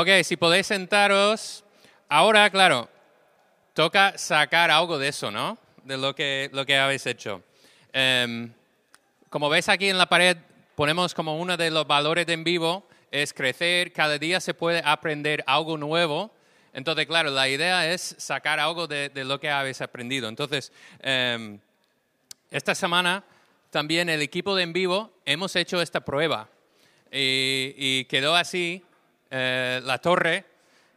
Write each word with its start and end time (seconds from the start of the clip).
Ok, 0.00 0.08
si 0.24 0.38
podéis 0.38 0.66
sentaros. 0.66 1.62
Ahora, 2.08 2.48
claro, 2.48 2.88
toca 3.74 4.16
sacar 4.16 4.70
algo 4.70 4.96
de 4.96 5.08
eso, 5.08 5.30
¿no? 5.30 5.58
De 5.84 5.98
lo 5.98 6.14
que, 6.14 6.48
lo 6.54 6.64
que 6.64 6.78
habéis 6.78 7.04
hecho. 7.04 7.42
Em, 7.92 8.50
como 9.28 9.50
veis 9.50 9.68
aquí 9.68 9.90
en 9.90 9.98
la 9.98 10.06
pared, 10.06 10.38
ponemos 10.74 11.12
como 11.12 11.36
uno 11.36 11.54
de 11.58 11.70
los 11.70 11.86
valores 11.86 12.24
de 12.24 12.32
en 12.32 12.44
vivo, 12.44 12.88
es 13.10 13.34
crecer, 13.34 13.92
cada 13.92 14.16
día 14.16 14.40
se 14.40 14.54
puede 14.54 14.80
aprender 14.82 15.44
algo 15.46 15.76
nuevo. 15.76 16.30
Entonces, 16.72 17.04
claro, 17.04 17.28
la 17.28 17.50
idea 17.50 17.92
es 17.92 18.14
sacar 18.16 18.58
algo 18.58 18.86
de, 18.86 19.12
lo 19.16 19.38
que 19.38 19.50
habéis 19.50 19.82
aprendido. 19.82 20.30
Entonces, 20.30 20.72
em, 21.00 21.58
esta 22.50 22.74
semana 22.74 23.22
también 23.68 24.08
el 24.08 24.22
equipo 24.22 24.56
de 24.56 24.62
en 24.62 24.72
vivo 24.72 25.12
hemos 25.26 25.54
hecho 25.56 25.82
esta 25.82 26.00
prueba 26.00 26.48
y, 27.12 28.04
quedó 28.06 28.34
así 28.34 28.82
eh, 29.30 29.80
la 29.84 29.98
torre 29.98 30.44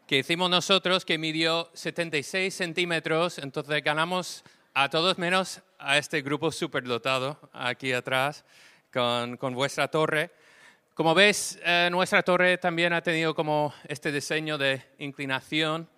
que 0.07 0.17
hicimos 0.19 0.49
nosotros, 0.49 1.05
que 1.05 1.17
midió 1.17 1.69
76 1.73 2.53
centímetros, 2.53 3.37
entonces 3.37 3.83
ganamos 3.83 4.43
a 4.73 4.89
todos 4.89 5.17
menos 5.17 5.61
a 5.79 5.97
este 5.97 6.21
grupo 6.21 6.51
superdotado 6.51 7.39
aquí 7.53 7.93
atrás 7.93 8.43
con, 8.91 9.37
con 9.37 9.53
vuestra 9.53 9.87
torre. 9.87 10.31
Como 10.93 11.15
ves, 11.15 11.59
eh, 11.63 11.89
nuestra 11.91 12.21
torre 12.21 12.57
también 12.59 12.93
ha 12.93 13.01
tenido 13.01 13.33
como 13.33 13.73
este 13.87 14.11
diseño 14.11 14.57
de 14.57 14.81
inclinación 14.99 15.89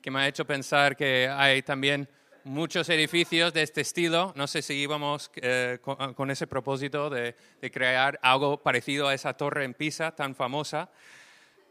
que 0.00 0.10
me 0.10 0.20
ha 0.20 0.28
hecho 0.28 0.44
pensar 0.44 0.96
que 0.96 1.28
hay 1.28 1.62
también 1.62 2.08
muchos 2.44 2.88
edificios 2.90 3.52
de 3.52 3.62
este 3.62 3.80
estilo. 3.80 4.32
No 4.36 4.46
sé 4.46 4.62
si 4.62 4.74
íbamos 4.74 5.30
eh, 5.36 5.78
con, 5.82 6.30
ese 6.30 6.46
propósito 6.46 7.10
de, 7.10 7.34
crear 7.72 8.20
algo 8.22 8.62
parecido 8.62 9.08
a 9.08 9.14
esa 9.14 9.32
torre 9.32 9.64
en 9.64 9.74
Pisa 9.74 10.14
tan 10.14 10.34
famosa. 10.34 10.90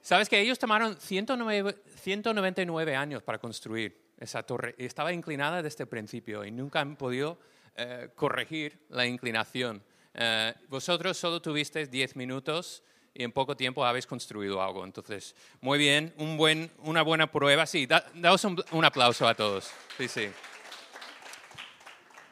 Sabes 0.04 0.28
que 0.28 0.38
ellos 0.38 0.60
tomaron 0.60 0.98
199 0.98 2.96
años 2.96 3.24
para 3.24 3.40
construir 3.40 4.04
esa 4.20 4.44
torre 4.44 4.76
estaba 4.78 5.14
inclinada 5.14 5.62
desde 5.62 5.86
el 5.86 5.90
principio 5.90 6.44
y 6.44 6.52
nunca 6.52 6.82
han 6.82 6.98
podido 6.98 7.40
eh, 7.78 8.10
corregir 8.14 8.86
la 8.90 9.06
inclinación. 9.06 9.82
Eh, 10.14 10.54
vosotros 10.68 11.18
solo 11.18 11.42
tuvisteis 11.42 11.90
10 11.90 12.18
minutos 12.18 12.84
y 13.14 13.24
en 13.24 13.32
poco 13.32 13.56
tiempo 13.56 13.86
habéis 13.86 14.06
construido 14.06 14.62
algo. 14.62 14.84
Entonces, 14.84 15.36
muy 15.62 15.80
bien, 15.80 16.14
un 16.18 16.36
buen, 16.36 16.70
una 16.80 17.02
buena 17.02 17.32
prueba. 17.32 17.66
Sí, 17.66 17.88
daos 17.88 18.44
un, 18.44 18.62
un, 18.72 18.84
aplauso 18.84 19.26
a 19.26 19.34
todos. 19.36 19.72
Sí, 19.98 20.10
sí. 20.10 20.28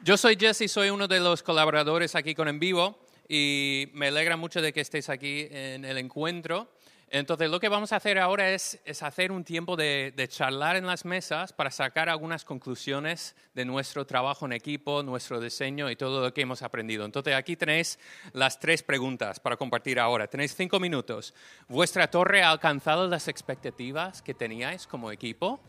Yo 0.02 0.18
soy 0.18 0.36
Jesse, 0.38 0.70
soy 0.70 0.90
uno 0.90 1.08
de 1.08 1.20
los 1.20 1.42
colaboradores 1.42 2.14
aquí 2.16 2.34
con 2.34 2.48
En 2.48 2.58
Vivo 2.58 2.98
y 3.30 3.88
me 3.94 4.08
alegra 4.08 4.36
mucho 4.36 4.60
de 4.60 4.74
que 4.74 4.82
estéis 4.82 5.08
aquí 5.08 5.48
en 5.50 5.86
el 5.86 5.96
encuentro. 5.96 6.68
Entonces, 7.14 7.50
lo 7.50 7.60
que 7.60 7.68
vamos 7.68 7.92
a 7.92 7.96
hacer 7.96 8.18
ahora 8.18 8.48
es, 8.52 8.80
hacer 9.02 9.32
un 9.32 9.44
tiempo 9.44 9.76
de, 9.76 10.14
charlar 10.30 10.76
en 10.76 10.86
las 10.86 11.04
mesas 11.04 11.52
para 11.52 11.70
sacar 11.70 12.08
algunas 12.08 12.42
conclusiones 12.42 13.36
de 13.52 13.66
nuestro 13.66 14.06
trabajo 14.06 14.46
en 14.46 14.54
equipo, 14.54 15.02
nuestro 15.02 15.38
diseño 15.38 15.90
y 15.90 15.96
todo 15.96 16.22
lo 16.22 16.32
que 16.32 16.40
hemos 16.40 16.62
aprendido. 16.62 17.04
Entonces, 17.04 17.34
aquí 17.34 17.54
tenéis 17.54 17.98
las 18.32 18.58
tres 18.58 18.82
preguntas 18.82 19.40
para 19.40 19.58
compartir 19.58 20.00
ahora. 20.00 20.26
Tenéis 20.26 20.54
cinco 20.56 20.80
minutos. 20.80 21.34
¿Vuestra 21.68 22.10
torre 22.10 22.42
ha 22.42 22.50
alcanzado 22.50 23.06
las 23.06 23.28
expectativas 23.28 24.22
que 24.22 24.32
teníais 24.32 24.86
como 24.86 25.12
equipo? 25.12 25.60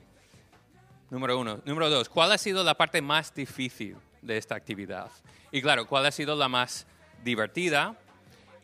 Número 1.09 1.37
uno. 1.37 1.59
Número 1.65 1.89
dos, 1.89 2.07
¿cuál 2.07 2.31
ha 2.31 2.37
sido 2.37 2.63
la 2.63 2.75
parte 2.75 3.01
más 3.01 3.35
difícil 3.35 3.97
de 4.21 4.37
esta 4.37 4.55
actividad? 4.55 5.11
Y 5.51 5.61
claro, 5.61 5.87
¿cuál 5.87 6.05
ha 6.05 6.11
sido 6.11 6.37
la 6.37 6.47
más 6.47 6.87
divertida? 7.21 7.97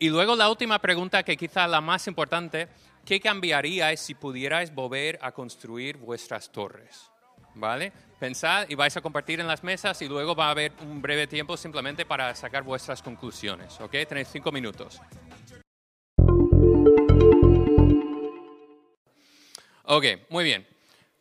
Y 0.02 0.08
luego 0.08 0.34
la 0.34 0.48
última 0.48 0.78
pregunta, 0.78 1.22
que 1.22 1.36
quizá 1.36 1.68
la 1.68 1.82
más 1.82 2.06
importante, 2.06 2.68
¿qué 3.04 3.20
cambiaríais 3.20 4.00
si 4.00 4.14
pudierais 4.14 4.74
volver 4.74 5.18
a 5.20 5.30
construir 5.30 5.98
vuestras 5.98 6.50
torres? 6.50 7.10
¿Vale? 7.54 7.92
Pensad 8.18 8.64
y 8.70 8.74
vais 8.76 8.96
a 8.96 9.02
compartir 9.02 9.40
en 9.40 9.46
las 9.46 9.62
mesas 9.62 10.00
y 10.00 10.08
luego 10.08 10.34
va 10.34 10.46
a 10.46 10.50
haber 10.52 10.72
un 10.80 11.02
breve 11.02 11.26
tiempo 11.26 11.54
simplemente 11.54 12.06
para 12.06 12.34
sacar 12.34 12.62
vuestras 12.62 13.02
conclusiones. 13.02 13.78
¿Ok? 13.78 13.90
Tenéis 14.08 14.28
cinco 14.32 14.50
minutos. 14.50 14.98
Ok, 19.84 20.04
muy 20.30 20.44
bien. 20.44 20.66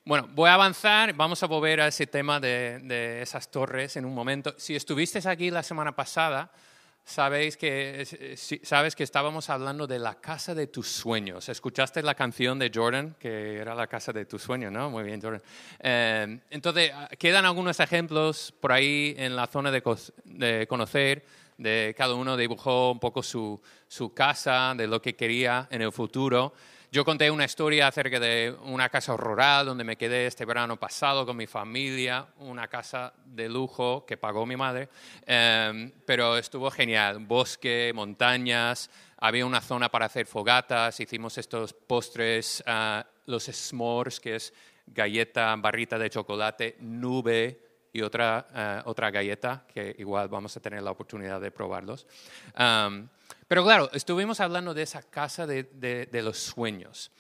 Bueno, 0.06 0.30
voy 0.32 0.50
a 0.50 0.54
avanzar, 0.54 1.14
vamos 1.16 1.44
a 1.44 1.48
volver 1.48 1.82
a 1.82 1.88
ese 1.88 2.08
tema 2.08 2.40
de, 2.40 2.80
de 2.80 3.22
esas 3.24 3.52
torres 3.52 3.98
en 3.98 4.06
un 4.06 4.16
momento. 4.16 4.56
Si 4.58 4.74
estuvisteis 4.74 5.26
aquí 5.26 5.52
la 5.52 5.64
semana 5.64 5.98
pasada, 5.98 6.50
sabéis 7.04 7.58
que, 7.58 8.36
sabes 8.64 8.96
que 8.96 9.04
estábamos 9.04 9.50
hablando 9.50 9.88
de 9.88 10.00
la 10.00 10.16
casa 10.16 10.54
de 10.54 10.68
tus 10.68 10.88
sueños. 10.88 11.50
¿Escuchaste 11.50 12.04
la 12.04 12.16
canción 12.16 12.60
de 12.60 12.72
Jordan, 12.74 13.16
que 13.20 13.58
era 13.58 13.74
la 13.76 13.88
casa 13.88 14.14
de 14.14 14.26
tus 14.26 14.42
sueños, 14.42 14.72
no? 14.72 14.90
Muy 14.90 15.04
bien, 15.04 15.22
Jordan. 15.22 15.42
Eh, 15.80 16.40
entonces, 16.50 16.92
quedan 17.18 17.46
algunos 17.46 17.80
ejemplos 17.80 18.54
por 18.60 18.72
ahí 18.72 19.16
en 19.18 19.36
la 19.36 19.48
zona 19.48 19.72
de, 19.72 19.82
de, 20.26 20.68
conocer, 20.68 21.26
de 21.58 21.96
cada 21.98 22.14
uno 22.14 22.38
dibujó 22.38 22.92
un 22.92 23.00
poco 23.00 23.24
su, 23.24 23.60
su 23.88 24.14
casa, 24.14 24.74
de 24.76 24.88
lo 24.88 25.02
que 25.02 25.16
quería 25.16 25.68
en 25.72 25.82
el 25.82 25.92
futuro. 25.92 26.54
Yo 26.92 27.06
conté 27.06 27.30
una 27.30 27.46
historia 27.46 27.88
acerca 27.88 28.20
de 28.20 28.56
una 28.64 28.90
casa 28.90 29.16
rural 29.16 29.68
donde 29.68 29.84
me 29.84 29.96
quedé 29.96 30.26
este 30.26 30.44
verano 30.44 30.80
pasado 30.80 31.24
con 31.24 31.38
mi 31.38 31.46
familia, 31.46 32.26
una 32.40 32.68
casa 32.68 33.14
de 33.26 33.48
lujo 33.48 34.08
que 34.08 34.18
pagó 34.18 34.48
mi 34.48 34.56
madre, 34.56 34.90
em, 35.28 35.92
pero 36.08 36.36
estuvo 36.36 36.72
genial, 36.72 37.20
bosque, 37.20 37.92
montañas, 37.94 38.90
había 39.18 39.46
una 39.46 39.62
zona 39.62 39.90
para 39.90 40.08
hacer 40.08 40.26
fogatas, 40.26 41.00
hicimos 41.00 41.38
estos 41.38 41.74
postres, 41.74 42.64
ah, 42.66 43.06
los 43.28 43.44
s'mores, 43.44 44.20
que 44.20 44.38
es 44.38 44.52
galleta, 44.88 45.56
barrita 45.58 46.00
de 46.00 46.10
chocolate, 46.10 46.76
nube 46.80 47.69
y 47.92 48.02
otra, 48.02 48.48
ah, 48.54 48.84
otra 48.86 49.12
galleta, 49.12 49.66
que 49.74 49.96
igual 49.98 50.28
vamos 50.28 50.56
a 50.56 50.60
tener 50.60 50.82
la 50.84 50.92
oportunidad 50.92 51.42
de 51.42 51.52
probarlos. 51.52 52.08
Pero 53.50 53.64
claro, 53.64 53.90
estuvimos 53.94 54.40
hablando 54.42 54.76
de 54.76 54.84
esa 54.84 55.02
casa 55.02 55.48
de, 55.48 56.08
los 56.24 56.38
sueños. 56.38 57.12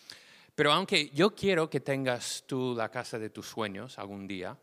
Pero 0.53 0.71
aunque 0.71 1.09
yo 1.09 1.33
quiero 1.33 1.71
que 1.71 1.79
tengas 1.79 2.43
tú 2.45 2.75
la 2.77 2.89
casa 2.89 3.17
de 3.17 3.31
tus 3.31 3.47
sueños 3.47 3.97
algún 3.97 4.27
día, 4.27 4.55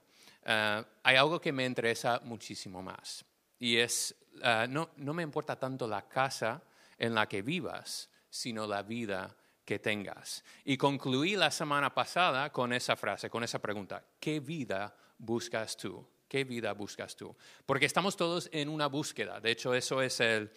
eh, 0.45 0.85
hay 1.03 1.17
algo 1.17 1.41
que 1.41 1.51
me 1.51 1.65
interesa 1.65 2.21
muchísimo 2.23 2.83
más. 2.83 3.25
Y 3.59 3.79
es, 3.79 4.15
eh, 4.43 4.67
no, 4.69 4.91
no 4.97 5.13
me 5.13 5.25
importa 5.25 5.59
tanto 5.59 5.89
la 5.89 6.03
casa 6.03 6.63
en 6.99 7.17
la 7.17 7.27
que 7.27 7.43
vivas, 7.43 8.11
sino 8.31 8.65
la 8.65 8.83
vida 8.85 9.35
que 9.65 9.81
tengas. 9.81 10.45
Y 10.65 10.77
concluí 10.77 11.35
la 11.35 11.51
semana 11.51 11.93
pasada 11.93 12.53
con 12.53 12.73
esa 12.73 12.95
frase, 12.95 13.29
con 13.29 13.43
esa 13.43 13.59
pregunta, 13.59 14.05
¿qué 14.21 14.39
vida 14.39 14.95
buscas 15.19 15.77
tú? 15.77 16.07
¿Qué 16.29 16.43
vida 16.43 16.73
buscas 16.73 17.15
tú? 17.15 17.37
Porque 17.67 17.87
estamos 17.87 18.17
todos 18.17 18.49
en 18.53 18.69
una 18.69 18.89
búsqueda. 18.89 19.39
De 19.39 19.53
hecho, 19.53 19.75
eso 19.75 20.03
es 20.03 20.19
el, 20.21 20.51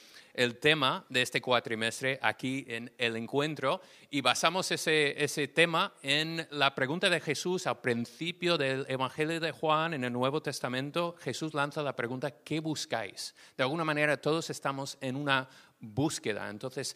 tema 0.60 1.06
de 1.10 1.22
este 1.22 1.42
cuatrimestre 1.42 2.18
aquí 2.24 2.66
en 2.68 2.92
el 2.98 3.16
encuentro. 3.16 3.80
Y 4.10 4.22
basamos 4.22 4.72
ese, 4.72 5.24
ese 5.24 5.48
tema 5.48 5.94
en 6.02 6.48
la 6.50 6.74
pregunta 6.74 7.08
de 7.08 7.20
Jesús 7.20 7.68
al 7.68 7.82
principio 7.82 8.58
del 8.58 8.84
Evangelio 8.90 9.40
de 9.40 9.52
Juan 9.52 9.94
en 9.94 10.04
el 10.04 10.12
Nuevo 10.12 10.42
Testamento. 10.42 11.16
Jesús 11.20 11.54
lanza 11.54 11.84
la 11.84 11.96
pregunta, 11.96 12.32
¿qué 12.32 12.60
buscáis? 12.60 13.36
De 13.56 13.62
alguna 13.62 13.86
manera, 13.86 14.18
todos 14.18 14.50
estamos 14.50 14.98
en 15.02 15.16
una 15.16 15.48
búsqueda. 15.80 16.50
Entonces, 16.50 16.96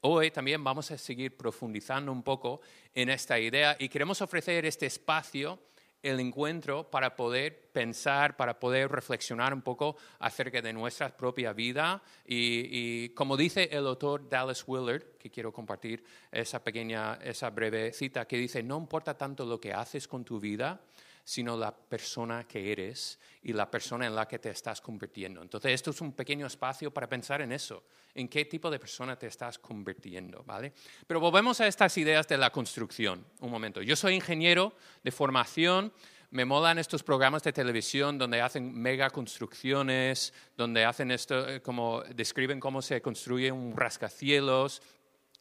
hoy 0.00 0.32
también 0.32 0.64
vamos 0.64 0.90
a 0.90 0.98
seguir 0.98 1.36
profundizando 1.36 2.10
un 2.10 2.24
poco 2.24 2.62
en 2.92 3.10
esta 3.10 3.38
idea 3.38 3.76
y 3.78 3.88
queremos 3.88 4.20
ofrecer 4.22 4.66
este 4.66 4.86
espacio 4.86 5.58
el 6.02 6.20
encuentro 6.20 6.90
para 6.90 7.16
poder 7.16 7.70
pensar, 7.72 8.36
para 8.36 8.58
poder 8.58 8.90
reflexionar 8.90 9.54
un 9.54 9.62
poco 9.62 9.96
acerca 10.18 10.60
de 10.60 10.72
nuestra 10.72 11.16
propia 11.16 11.52
vida. 11.52 12.02
Y, 12.26 13.10
como 13.10 13.36
dice 13.36 13.68
el 13.72 13.86
autor 13.86 14.28
Dallas 14.28 14.64
Willard, 14.66 15.02
que 15.18 15.30
quiero 15.30 15.52
compartir 15.52 16.04
esa 16.30 16.62
pequeña, 16.62 17.14
esa 17.22 17.50
breve 17.50 17.92
cita, 17.92 18.26
que 18.26 18.36
dice, 18.36 18.62
no 18.62 18.78
importa 18.78 19.16
tanto 19.16 19.46
lo 19.46 19.60
que 19.60 19.72
haces 19.72 20.08
con 20.08 20.24
tu 20.24 20.40
vida, 20.40 20.80
sino 21.24 21.56
la 21.56 21.74
persona 21.74 22.44
que 22.44 22.72
eres 22.72 23.18
y 23.42 23.52
la 23.52 23.70
persona 23.70 24.06
en 24.06 24.14
la 24.14 24.26
que 24.26 24.38
te 24.38 24.50
estás 24.50 24.80
convirtiendo. 24.80 25.42
Entonces, 25.42 25.72
esto 25.72 25.90
es 25.90 26.00
un 26.00 26.12
pequeño 26.12 26.46
espacio 26.46 26.92
para 26.92 27.08
pensar 27.08 27.40
en 27.42 27.52
eso, 27.52 27.84
en 28.14 28.28
qué 28.28 28.44
tipo 28.44 28.70
de 28.70 28.78
persona 28.78 29.16
te 29.16 29.26
estás 29.26 29.58
convirtiendo, 29.58 30.42
¿vale? 30.44 30.72
Pero 31.06 31.20
volvemos 31.20 31.60
a 31.60 31.66
estas 31.66 31.96
ideas 31.98 32.26
de 32.28 32.38
la 32.38 32.50
construcción, 32.50 33.24
un 33.40 33.50
momento. 33.50 33.82
Yo 33.82 33.96
soy 33.96 34.14
ingeniero 34.14 34.74
de 35.02 35.12
formación, 35.12 35.92
me 36.30 36.44
molan 36.44 36.78
estos 36.78 37.02
programas 37.02 37.42
de 37.42 37.52
televisión 37.52 38.16
donde 38.16 38.40
hacen 38.40 38.72
mega 38.72 39.10
construcciones, 39.10 40.32
donde 40.56 40.84
hacen 40.84 41.10
esto, 41.10 41.48
eh, 41.48 41.60
como 41.60 42.02
describen 42.14 42.58
cómo 42.58 42.80
se 42.80 43.02
construye 43.02 43.52
un 43.52 43.76
rascacielos, 43.76 44.82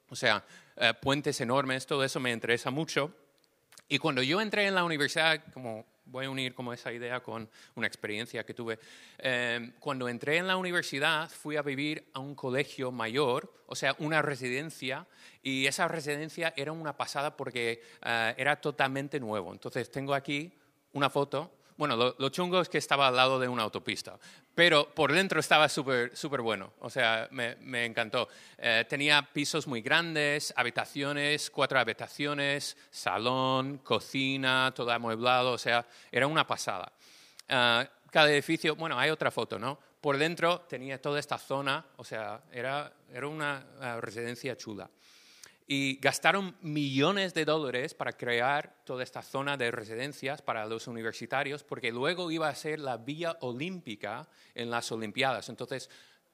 o 0.10 0.16
sea, 0.16 0.44
eh, 0.75 0.94
puentes 1.01 1.39
enormes, 1.39 1.86
todo 1.86 2.04
eso 2.04 2.19
me 2.19 2.34
interesa 2.34 2.72
mucho. 2.72 3.16
Y 3.92 4.00
cuando 4.00 4.24
yo 4.24 4.40
entré 4.40 4.68
en 4.68 4.76
la 4.76 4.86
universidad, 4.86 5.44
como 5.54 5.86
voy 6.06 6.24
a 6.24 6.30
unir 6.30 6.56
como 6.56 6.72
esa 6.72 6.94
idea 6.94 7.20
con 7.20 7.50
una 7.76 7.88
experiencia 7.88 8.46
que 8.46 8.54
tuve. 8.54 8.80
Eh, 9.18 9.74
cuando 9.82 10.08
entré 10.08 10.38
en 10.38 10.48
la 10.48 10.56
universidad 10.56 11.30
fui 11.30 11.58
a 11.58 11.62
vivir 11.62 12.10
a 12.14 12.20
un 12.20 12.34
colegio 12.34 12.94
mayor, 12.94 13.54
o 13.68 13.76
sea, 13.76 13.94
una 14.00 14.22
residencia, 14.22 15.06
y 15.44 15.66
esa 15.66 15.90
residencia 15.90 16.54
era 16.56 16.72
una 16.72 16.96
pasada 16.96 17.36
porque 17.36 17.84
eh, 18.02 18.34
era 18.38 18.56
totalmente 18.62 19.20
nuevo. 19.20 19.52
Entonces 19.52 19.92
tengo 19.92 20.14
aquí 20.14 20.54
una 20.94 21.10
foto 21.10 21.52
bueno, 21.81 22.13
lo, 22.16 22.30
chungo 22.30 22.62
es 22.62 22.69
que 22.69 22.78
estaba 22.78 23.07
al 23.07 23.16
lado 23.16 23.39
de 23.39 23.48
una 23.48 23.63
autopista, 23.63 24.19
pero 24.54 24.94
por 24.94 25.12
dentro 25.12 25.39
estaba 25.39 25.68
súper 25.68 26.16
super 26.16 26.42
bueno, 26.42 26.74
o 26.80 26.92
sea, 26.92 27.28
me, 27.31 27.86
encantó. 27.86 28.30
Eh, 28.60 28.86
tenía 28.88 29.28
pisos 29.33 29.66
muy 29.66 29.81
grandes, 29.81 30.54
habitaciones, 30.56 31.50
cuatro 31.50 31.80
habitaciones, 31.80 32.78
salón, 32.92 33.80
cocina, 33.80 34.72
todo 34.75 34.92
amueblado, 34.92 35.54
o 35.54 35.57
sea, 35.57 35.83
era 36.12 36.28
una 36.28 36.45
pasada. 36.45 36.94
Eh, 37.48 37.88
cada 38.12 38.31
edificio, 38.31 38.75
bueno, 38.75 39.00
hay 39.00 39.10
otra 39.10 39.31
foto, 39.31 39.57
¿no? 39.57 39.80
Por 40.01 40.19
dentro 40.19 40.60
tenía 40.69 41.01
toda 41.01 41.19
esta 41.19 41.39
zona, 41.39 41.84
o 41.98 42.04
sea, 42.04 42.44
era, 42.51 42.94
era 43.12 43.27
una 43.27 43.66
residencia 44.00 44.56
chula 44.56 44.88
y 45.68 46.00
gastaron 46.00 46.56
millones 46.62 47.34
de 47.34 47.46
dólares 47.46 47.94
para 47.94 48.13
crear 48.13 48.75
toda 48.84 49.04
esta 49.04 49.22
zona 49.22 49.58
de 49.58 49.72
residencias 49.72 50.42
para 50.42 50.66
los 50.66 50.88
universitarios, 50.88 51.63
porque 51.63 51.92
luego 51.92 52.31
iba 52.31 52.50
a 52.50 52.56
ser 52.56 52.80
la 52.80 52.98
vía 52.98 53.38
olímpica 53.42 54.28
en 54.54 54.69
las 54.69 54.92
Olimpiadas. 54.92 55.50
Entonces, 55.50 55.90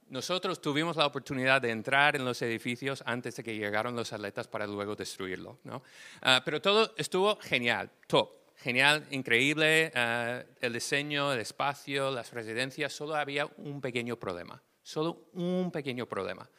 nosotros 0.10 0.62
tuvimos 0.62 0.96
la 0.96 1.06
oportunidad 1.06 1.62
de 1.62 1.72
entrar 1.72 2.16
en 2.16 2.26
los 2.26 2.42
edificios 2.42 3.04
antes 3.06 3.36
de 3.36 3.44
que 3.44 3.56
llegaran 3.56 3.96
los 3.96 4.14
atletas 4.14 4.48
para 4.48 4.66
luego 4.66 4.96
destruirlo. 4.96 5.60
¿no? 5.64 5.84
Ah, 6.22 6.42
pero 6.44 6.62
todo 6.62 6.94
estuvo 6.98 7.38
genial, 7.38 7.92
top, 8.08 8.32
genial, 8.56 9.06
increíble. 9.12 9.92
Ah, 9.94 10.44
el 10.62 10.74
diseño, 10.74 11.34
el 11.34 11.40
espacio, 11.42 12.10
las 12.10 12.32
residencias, 12.32 12.94
solo 12.94 13.16
había 13.16 13.46
un 13.58 13.82
pequeño 13.82 14.18
problema, 14.18 14.62
solo 14.82 15.30
un 15.34 15.72
pequeño 15.72 16.06
problema 16.06 16.50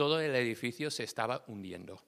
todo 0.00 0.18
el 0.18 0.34
edificio 0.34 0.90
se 0.90 1.04
estaba 1.04 1.44
hundiendo, 1.46 2.02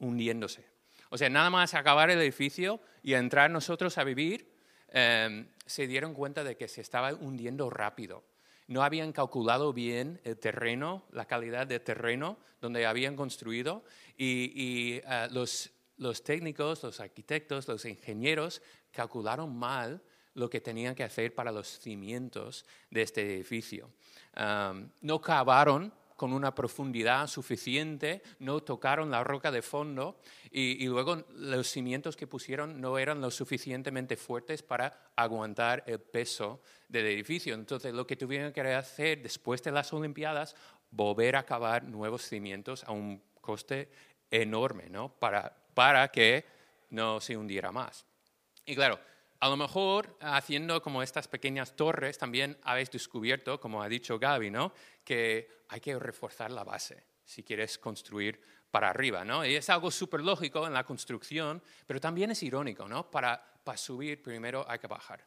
hundiéndose. 0.00 0.66
O 1.10 1.16
sea, 1.16 1.30
nada 1.30 1.48
más 1.48 1.72
acabar 1.74 2.10
el 2.10 2.20
edificio 2.20 2.80
y 3.04 3.14
entrar 3.14 3.52
nosotros 3.52 3.98
a 3.98 4.02
vivir, 4.02 4.52
em, 4.88 5.46
se 5.64 5.86
dieron 5.86 6.12
cuenta 6.12 6.42
de 6.42 6.56
que 6.56 6.66
se 6.66 6.80
estaba 6.80 7.14
hundiendo 7.14 7.70
rápido. 7.70 8.24
No 8.66 8.82
habían 8.82 9.12
calculado 9.12 9.72
bien 9.72 10.20
el 10.24 10.36
terreno, 10.38 11.06
la 11.12 11.26
calidad 11.26 11.68
del 11.68 11.82
terreno 11.82 12.36
donde 12.60 12.84
habían 12.84 13.14
construido 13.14 13.84
y, 14.18 14.94
eh, 14.94 15.28
los, 15.30 15.70
los 15.96 16.24
técnicos, 16.24 16.82
los 16.82 16.98
arquitectos, 16.98 17.68
los 17.68 17.84
ingenieros 17.84 18.60
calcularon 18.90 19.56
mal 19.56 20.02
lo 20.32 20.50
que 20.50 20.60
tenían 20.60 20.96
que 20.96 21.04
hacer 21.04 21.32
para 21.32 21.52
los 21.52 21.78
cimientos 21.78 22.66
de 22.90 23.02
este 23.02 23.22
edificio. 23.22 23.92
no 25.00 25.20
cavaron 25.20 25.94
con 26.16 26.32
una 26.32 26.54
profundidad 26.54 27.26
suficiente, 27.26 28.22
no 28.38 28.60
tocaron 28.60 29.10
la 29.10 29.24
roca 29.24 29.50
de 29.50 29.62
fondo 29.62 30.20
y, 30.50 30.86
luego 30.86 31.24
los 31.34 31.68
cimientos 31.68 32.16
que 32.16 32.26
pusieron 32.26 32.80
no 32.80 32.98
eran 32.98 33.20
lo 33.20 33.30
suficientemente 33.30 34.16
fuertes 34.16 34.62
para 34.62 35.10
aguantar 35.16 35.82
el 35.86 35.98
peso 36.00 36.60
del 36.88 37.06
edificio. 37.06 37.54
Entonces 37.54 37.92
lo 37.92 38.06
que 38.06 38.16
tuvieron 38.16 38.52
que 38.52 38.60
hacer 38.60 39.22
después 39.22 39.62
de 39.62 39.72
las 39.72 39.92
Olimpiadas, 39.92 40.54
volver 40.90 41.36
a 41.36 41.44
cavar 41.44 41.84
nuevos 41.84 42.22
cimientos 42.22 42.84
a 42.84 42.92
un 42.92 43.20
coste 43.40 43.90
enorme, 44.30 44.88
¿no? 44.88 45.08
Para, 45.08 45.54
para 45.74 46.08
que 46.08 46.44
no 46.90 47.20
se 47.20 47.36
hundiera 47.36 47.72
más. 47.72 48.06
Y 48.64 48.74
claro, 48.74 48.98
a 49.44 49.48
lo 49.50 49.58
mejor 49.58 50.16
haciendo 50.22 50.80
como 50.80 51.02
estas 51.02 51.28
pequeñas 51.28 51.76
torres 51.76 52.16
también 52.16 52.56
habéis 52.62 52.90
descubierto, 52.90 53.60
como 53.60 53.82
ha 53.82 53.88
dicho 53.90 54.18
Gaby, 54.18 54.50
¿no? 54.50 54.72
que 55.04 55.50
hay 55.68 55.80
que 55.80 55.98
reforzar 55.98 56.50
la 56.50 56.64
base 56.64 57.04
si 57.26 57.42
quieres 57.42 57.76
construir 57.76 58.40
para 58.70 58.88
arriba. 58.88 59.22
¿no? 59.22 59.44
Y 59.44 59.54
es 59.54 59.68
algo 59.68 59.90
súper 59.90 60.22
lógico 60.22 60.66
en 60.66 60.72
la 60.72 60.84
construcción, 60.84 61.62
pero 61.86 62.00
también 62.00 62.30
es 62.30 62.42
irónico. 62.42 62.88
¿no? 62.88 63.10
Para, 63.10 63.38
para 63.62 63.76
subir 63.76 64.22
primero 64.22 64.64
hay 64.66 64.78
que 64.78 64.86
bajar. 64.86 65.22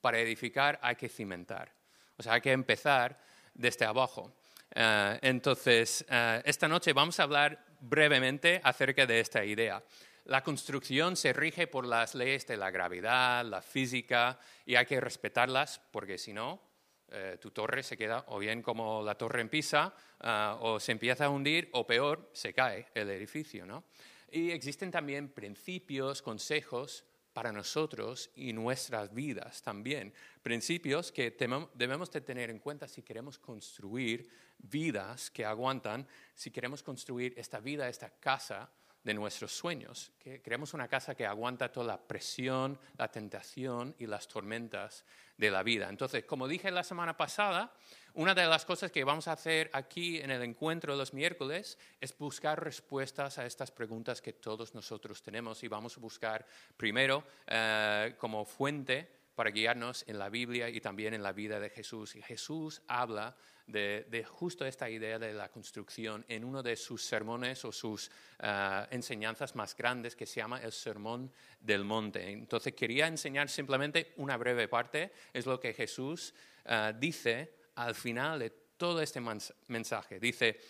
Para 0.00 0.18
edificar 0.20 0.78
hay 0.80 0.96
que 0.96 1.10
cimentar. 1.10 1.70
O 2.16 2.22
sea, 2.22 2.32
hay 2.32 2.40
que 2.40 2.52
empezar 2.52 3.20
desde 3.52 3.84
abajo. 3.84 4.38
Eh, 4.74 5.18
entonces, 5.20 6.02
eh, 6.08 6.40
esta 6.46 6.66
noche 6.66 6.94
vamos 6.94 7.20
a 7.20 7.24
hablar 7.24 7.62
brevemente 7.78 8.58
acerca 8.64 9.04
de 9.04 9.20
esta 9.20 9.44
idea. 9.44 9.82
La 10.24 10.42
construcción 10.42 11.16
se 11.16 11.34
rige 11.34 11.66
por 11.66 11.86
las 11.86 12.14
leyes 12.14 12.46
de 12.46 12.56
la 12.56 12.70
gravedad, 12.70 13.44
la 13.44 13.60
física, 13.60 14.38
y 14.64 14.74
hay 14.74 14.86
que 14.86 14.98
respetarlas 14.98 15.82
porque 15.90 16.16
si 16.16 16.32
no, 16.32 16.62
eh, 17.10 17.36
tu 17.38 17.50
torre 17.50 17.82
se 17.82 17.98
queda 17.98 18.24
o 18.28 18.38
bien 18.38 18.62
como 18.62 19.02
la 19.02 19.16
torre 19.16 19.42
en 19.42 19.50
Pisa, 19.50 19.94
ah, 20.20 20.56
o 20.62 20.80
se 20.80 20.92
empieza 20.92 21.26
a 21.26 21.28
hundir, 21.28 21.68
o 21.72 21.86
peor, 21.86 22.30
se 22.32 22.54
cae 22.54 22.86
el 22.94 23.10
edificio. 23.10 23.66
¿no? 23.66 23.84
Y 24.30 24.50
existen 24.50 24.90
también 24.90 25.28
principios, 25.28 26.22
consejos 26.22 27.04
para 27.34 27.52
nosotros 27.52 28.30
y 28.34 28.54
nuestras 28.54 29.12
vidas 29.12 29.60
también. 29.60 30.14
Principios 30.42 31.12
que 31.12 31.36
debemos 31.74 32.10
de 32.10 32.22
tener 32.22 32.48
en 32.48 32.60
cuenta 32.60 32.88
si 32.88 33.02
queremos 33.02 33.38
construir 33.38 34.26
vidas 34.56 35.30
que 35.30 35.44
aguantan, 35.44 36.08
si 36.34 36.50
queremos 36.50 36.82
construir 36.82 37.34
esta 37.36 37.60
vida, 37.60 37.90
esta 37.90 38.08
casa 38.08 38.70
de 39.04 39.14
nuestros 39.14 39.52
sueños. 39.52 40.10
Que 40.18 40.42
creamos 40.42 40.74
una 40.74 40.88
casa 40.88 41.14
que 41.14 41.26
aguanta 41.26 41.70
toda 41.70 41.86
la 41.86 42.02
presión, 42.02 42.78
la 42.98 43.08
tentación 43.08 43.94
y 43.98 44.06
las 44.06 44.26
tormentas 44.26 45.04
de 45.36 45.50
la 45.50 45.62
vida. 45.62 45.88
Entonces, 45.88 46.24
como 46.24 46.48
dije 46.48 46.70
la 46.70 46.82
semana 46.82 47.16
pasada, 47.16 47.72
una 48.14 48.34
de 48.34 48.46
las 48.46 48.64
cosas 48.64 48.90
que 48.90 49.04
vamos 49.04 49.28
a 49.28 49.32
hacer 49.32 49.70
aquí 49.72 50.18
en 50.18 50.30
el 50.30 50.42
encuentro 50.42 50.92
de 50.92 50.98
los 50.98 51.12
miércoles 51.12 51.78
es 52.00 52.16
buscar 52.16 52.62
respuestas 52.62 53.38
a 53.38 53.46
estas 53.46 53.70
preguntas 53.70 54.22
que 54.22 54.32
todos 54.32 54.74
nosotros 54.74 55.22
tenemos 55.22 55.62
y 55.62 55.68
vamos 55.68 55.96
a 55.96 56.00
buscar 56.00 56.46
primero 56.76 57.24
eh, 57.46 58.14
como 58.18 58.44
fuente 58.44 59.23
para 59.34 59.50
guiarnos 59.50 60.04
en 60.06 60.18
la 60.18 60.28
Biblia 60.28 60.68
y 60.68 60.80
también 60.80 61.14
en 61.14 61.22
la 61.22 61.32
vida 61.32 61.58
de 61.60 61.70
Jesús. 61.70 62.14
Y 62.16 62.22
Jesús 62.22 62.82
habla 62.86 63.36
de, 63.66 64.26
justo 64.28 64.64
esta 64.64 64.88
idea 64.88 65.18
de 65.18 65.32
la 65.32 65.48
construcción 65.48 66.24
en 66.28 66.44
uno 66.44 66.62
de 66.62 66.76
sus 66.76 67.02
sermones 67.02 67.64
o 67.64 67.72
sus 67.72 68.10
ah, 68.40 68.86
enseñanzas 68.90 69.54
más 69.54 69.76
grandes 69.76 70.14
que 70.14 70.26
se 70.26 70.40
llama 70.40 70.60
el 70.60 70.72
Sermón 70.72 71.32
del 71.60 71.84
Monte. 71.84 72.30
Entonces 72.30 72.74
quería 72.74 73.06
enseñar 73.06 73.48
simplemente 73.48 74.12
una 74.16 74.36
breve 74.36 74.68
parte, 74.68 75.12
es 75.32 75.46
lo 75.46 75.58
que 75.58 75.72
Jesús 75.72 76.34
ah, 76.66 76.92
dice 76.92 77.54
al 77.76 77.94
final 77.94 78.38
de 78.38 78.50
todo 78.50 79.00
este 79.00 79.20
mensaje. 79.68 80.20
Dice, 80.20 80.60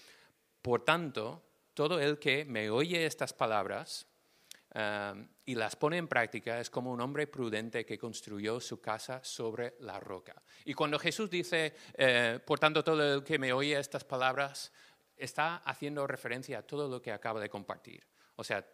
por 0.63 0.85
tanto, 0.85 1.43
todo 1.75 2.01
el 2.01 2.19
que 2.19 2.45
me 2.45 2.71
oye 2.71 3.05
estas 3.05 3.33
palabras, 3.33 4.07
y 5.47 5.55
las 5.55 5.77
pone 5.77 5.99
en 5.99 6.09
práctica 6.09 6.59
es 6.59 6.69
como 6.69 6.91
un 6.91 7.01
hombre 7.01 7.29
prudente 7.29 7.87
que 7.87 7.97
construyó 7.97 8.59
su 8.59 8.81
casa 8.81 9.23
sobre 9.23 9.77
la 9.81 10.01
roca. 10.01 10.43
Y 10.65 10.75
cuando 10.75 10.99
Jesús 10.99 11.31
dice, 11.31 11.75
eh, 11.95 12.41
por 12.45 12.59
tanto, 12.59 12.83
todo 12.83 13.15
el 13.15 13.23
que 13.23 13.39
me 13.39 13.53
oye 13.53 13.79
estas 13.79 14.03
palabras, 14.03 14.73
está 15.17 15.59
haciendo 15.59 16.07
referencia 16.07 16.59
a 16.59 16.63
todo 16.63 16.89
lo 16.89 17.01
que 17.01 17.13
acaba 17.13 17.41
de 17.41 17.49
compartir. 17.49 18.05
O 18.35 18.43
sea, 18.43 18.67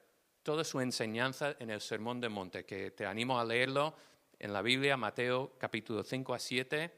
toda 0.43 0.65
su 0.65 0.81
enseñanza 0.81 1.55
en 1.59 1.69
el 1.69 1.83
Sermón 1.83 2.21
de 2.21 2.31
Monte, 2.31 2.65
que 2.65 2.93
te 2.93 3.05
animo 3.05 3.39
a 3.39 3.45
leerlo 3.45 3.95
en 4.39 4.55
la 4.55 4.63
Biblia, 4.63 4.97
Mateo 4.97 5.53
capítulo 5.59 6.03
5 6.03 6.33
a 6.33 6.39
7, 6.39 6.91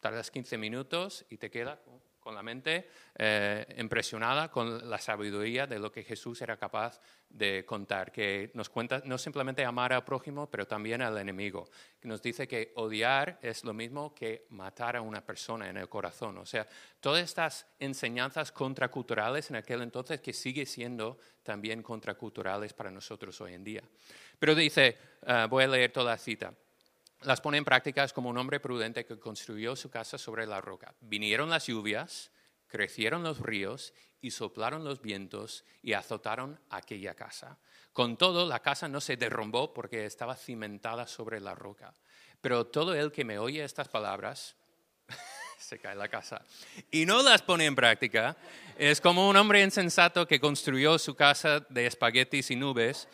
tardas 0.00 0.30
15 0.30 0.56
minutos 0.56 1.26
y 1.28 1.36
te 1.36 1.50
queda 1.50 1.82
con 2.28 2.34
la 2.34 2.42
mente 2.42 2.90
eh, 3.14 3.64
impresionada 3.78 4.50
con 4.50 4.90
la 4.90 4.98
sabiduría 4.98 5.66
de 5.66 5.78
lo 5.78 5.90
que 5.90 6.04
Jesús 6.04 6.42
era 6.42 6.58
capaz 6.58 7.00
de 7.26 7.64
contar, 7.64 8.12
que 8.12 8.50
nos 8.52 8.68
cuenta 8.68 9.00
no 9.06 9.16
simplemente 9.16 9.64
amar 9.64 9.94
al 9.94 10.04
prójimo, 10.04 10.46
pero 10.50 10.66
también 10.66 11.00
al 11.00 11.16
enemigo, 11.16 11.70
que 11.98 12.06
nos 12.06 12.20
dice 12.20 12.46
que 12.46 12.72
odiar 12.76 13.38
es 13.40 13.64
lo 13.64 13.72
mismo 13.72 14.14
que 14.14 14.44
matar 14.50 14.96
a 14.96 15.00
una 15.00 15.24
persona 15.24 15.70
en 15.70 15.78
el 15.78 15.88
corazón. 15.88 16.36
O 16.36 16.44
sea, 16.44 16.66
todas 17.00 17.24
estas 17.24 17.66
enseñanzas 17.78 18.52
contraculturales 18.52 19.48
en 19.48 19.56
aquel 19.56 19.80
entonces 19.80 20.20
que 20.20 20.34
sigue 20.34 20.66
siendo 20.66 21.16
también 21.42 21.82
contraculturales 21.82 22.74
para 22.74 22.90
nosotros 22.90 23.40
hoy 23.40 23.54
en 23.54 23.64
día. 23.64 23.82
Pero 24.38 24.54
dice, 24.54 24.98
eh, 25.26 25.46
voy 25.48 25.64
a 25.64 25.68
leer 25.68 25.92
toda 25.92 26.10
la 26.10 26.18
cita 26.18 26.52
las 27.22 27.40
pone 27.40 27.58
en 27.58 27.64
práctica 27.64 28.06
como 28.08 28.28
un 28.28 28.38
hombre 28.38 28.60
prudente 28.60 29.04
que 29.04 29.18
construyó 29.18 29.74
su 29.76 29.90
casa 29.90 30.18
sobre 30.18 30.46
la 30.46 30.60
roca. 30.60 30.94
Vinieron 31.00 31.50
las 31.50 31.66
lluvias, 31.66 32.30
crecieron 32.66 33.22
los 33.22 33.40
ríos 33.40 33.92
y 34.20 34.30
soplaron 34.30 34.84
los 34.84 35.00
vientos 35.00 35.64
y 35.82 35.92
azotaron 35.92 36.60
aquella 36.70 37.14
casa. 37.14 37.58
Con 37.92 38.16
todo, 38.16 38.46
la 38.46 38.60
casa 38.60 38.88
no 38.88 39.00
se 39.00 39.16
derrumbó 39.16 39.74
porque 39.74 40.06
estaba 40.06 40.36
cimentada 40.36 41.06
sobre 41.06 41.40
la 41.40 41.54
roca. 41.54 41.92
Pero 42.40 42.66
todo 42.66 42.94
el 42.94 43.10
que 43.10 43.24
me 43.24 43.38
oye 43.38 43.64
estas 43.64 43.88
palabras, 43.88 44.54
se 45.58 45.78
cae 45.78 45.96
la 45.96 46.08
casa, 46.08 46.44
y 46.90 47.04
no 47.04 47.22
las 47.22 47.42
pone 47.42 47.66
en 47.66 47.74
práctica, 47.74 48.36
es 48.76 49.00
como 49.00 49.28
un 49.28 49.36
hombre 49.36 49.62
insensato 49.62 50.28
que 50.28 50.38
construyó 50.38 50.98
su 50.98 51.16
casa 51.16 51.60
de 51.68 51.86
espaguetis 51.86 52.52
y 52.52 52.56
nubes 52.56 53.08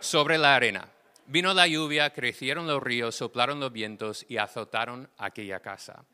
sobre 0.00 0.38
la 0.38 0.56
arena. 0.56 0.88
Vino 1.28 1.52
la 1.54 1.66
lluvia, 1.66 2.10
crecieron 2.10 2.68
los 2.68 2.80
ríos, 2.80 3.16
soplaron 3.16 3.58
los 3.58 3.72
vientos 3.72 4.24
y 4.28 4.36
azotaron 4.36 5.10
aquella 5.18 5.60
casa. 5.60 6.04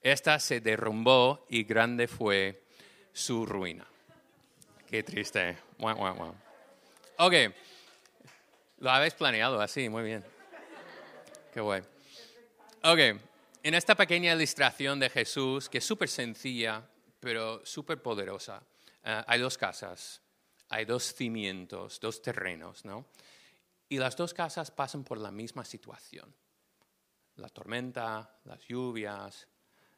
Esta 0.00 0.38
se 0.38 0.60
derrumbó 0.60 1.46
y 1.50 1.64
grande 1.64 2.08
fue 2.08 2.62
su 3.12 3.44
ruina. 3.44 3.86
Qué 4.88 5.02
triste. 5.02 5.58
Ok, 7.18 7.34
lo 8.78 8.90
habéis 8.90 9.14
planeado 9.14 9.60
así, 9.60 9.88
muy 9.88 10.02
bien. 10.02 10.24
Qué 11.52 11.60
guay. 11.60 11.82
Ok, 12.82 12.98
en 13.62 13.74
esta 13.74 13.94
pequeña 13.94 14.34
ilustración 14.34 14.98
de 14.98 15.10
Jesús, 15.10 15.68
que 15.68 15.78
es 15.78 15.84
súper 15.84 16.08
sencilla, 16.08 16.82
pero 17.20 17.64
súper 17.64 18.00
poderosa, 18.00 18.62
eh, 19.02 19.22
hay 19.26 19.40
dos 19.40 19.56
casas, 19.56 20.20
hay 20.68 20.84
dos 20.84 21.14
cimientos, 21.14 22.00
dos 22.00 22.20
terrenos, 22.20 22.84
¿no? 22.84 23.06
Y 23.88 23.98
las 23.98 24.16
dos 24.16 24.34
casas 24.34 24.70
pasan 24.70 25.04
por 25.04 25.18
la 25.18 25.30
misma 25.30 25.64
situación. 25.64 26.34
La 27.36 27.48
tormenta, 27.48 28.38
las 28.44 28.60
lluvias, 28.66 29.48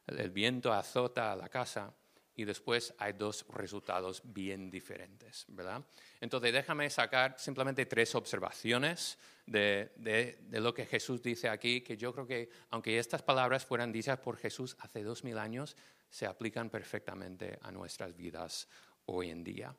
el 0.07 0.31
viento 0.31 0.73
azota 0.73 1.31
a 1.31 1.35
la 1.35 1.49
casa 1.49 1.93
y 2.37 2.45
después 2.45 2.93
hay 2.99 3.13
dos 3.13 3.45
resultados 3.49 4.21
bien 4.23 4.69
diferentes, 4.69 5.45
¿verdad? 5.47 5.83
Entonces, 6.21 6.53
déjame 6.53 6.87
sacar 6.89 7.35
simplemente 7.39 7.87
tres 7.87 8.13
observaciones 8.13 9.17
de, 9.47 9.91
de, 9.95 10.37
lo 10.59 10.71
que 10.71 10.85
Jesús 10.85 11.21
dice 11.23 11.49
aquí, 11.49 11.81
que 11.81 11.97
yo 11.97 12.13
creo 12.13 12.27
que, 12.27 12.49
aunque 12.69 12.99
estas 12.99 13.23
palabras 13.23 13.65
fueran 13.65 13.91
dichas 13.91 14.19
por 14.19 14.37
Jesús 14.37 14.77
hace 14.79 15.01
dos 15.01 15.23
mil 15.23 15.39
años, 15.39 15.75
se 16.11 16.27
aplican 16.27 16.69
perfectamente 16.69 17.57
a 17.63 17.71
nuestras 17.71 18.15
vidas 18.15 18.67
hoy 19.07 19.31
en 19.31 19.43
día. 19.43 19.75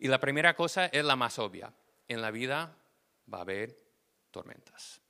Y 0.00 0.08
la 0.08 0.18
primera 0.18 0.54
cosa 0.56 0.86
es 0.86 1.04
la 1.04 1.14
más 1.14 1.38
obvia. 1.38 1.72
En 2.08 2.20
la 2.20 2.32
vida 2.32 2.76
va 3.32 3.38
a 3.38 3.42
haber 3.42 3.76
tormentas. 4.30 5.00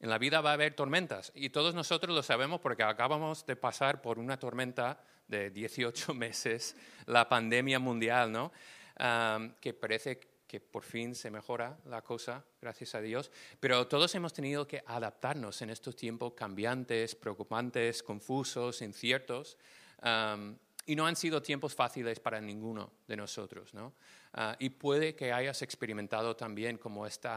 En 0.00 0.10
la 0.10 0.18
vida 0.18 0.40
va 0.40 0.50
a 0.50 0.54
haber 0.54 0.74
tormentas 0.74 1.30
y 1.34 1.50
todos 1.50 1.74
nosotros 1.74 2.14
lo 2.14 2.22
sabemos 2.22 2.60
porque 2.60 2.82
acabamos 2.82 3.46
de 3.46 3.54
pasar 3.54 4.02
por 4.02 4.18
una 4.18 4.36
tormenta 4.38 5.04
de 5.28 5.50
18 5.50 6.12
meses, 6.14 6.76
la 7.06 7.28
pandemia 7.28 7.78
mundial, 7.78 8.32
¿no? 8.32 8.52
que 9.60 9.74
parece 9.74 10.20
que 10.46 10.60
por 10.60 10.82
fin 10.82 11.14
se 11.14 11.30
mejora 11.30 11.78
la 11.86 12.02
cosa, 12.02 12.44
gracias 12.60 12.94
a 12.94 13.00
Dios, 13.00 13.30
pero 13.58 13.88
todos 13.88 14.14
hemos 14.14 14.34
tenido 14.34 14.66
que 14.68 14.82
adaptarnos 14.86 15.62
en 15.62 15.70
estos 15.70 15.96
tiempos 15.96 16.34
cambiantes, 16.34 17.14
preocupantes, 17.14 18.02
confusos, 18.02 18.82
inciertos, 18.82 19.56
y 20.86 20.96
no 20.96 21.06
han 21.06 21.16
sido 21.16 21.42
tiempos 21.42 21.74
fáciles 21.74 22.20
para 22.20 22.40
ninguno 22.40 22.92
de 23.06 23.16
nosotros, 23.16 23.72
¿no? 23.74 23.94
Ah, 24.32 24.56
y 24.58 24.70
puede 24.70 25.14
que 25.14 25.32
hayas 25.32 25.62
experimentado 25.62 26.34
también 26.34 26.78
como 26.78 27.06
este 27.06 27.28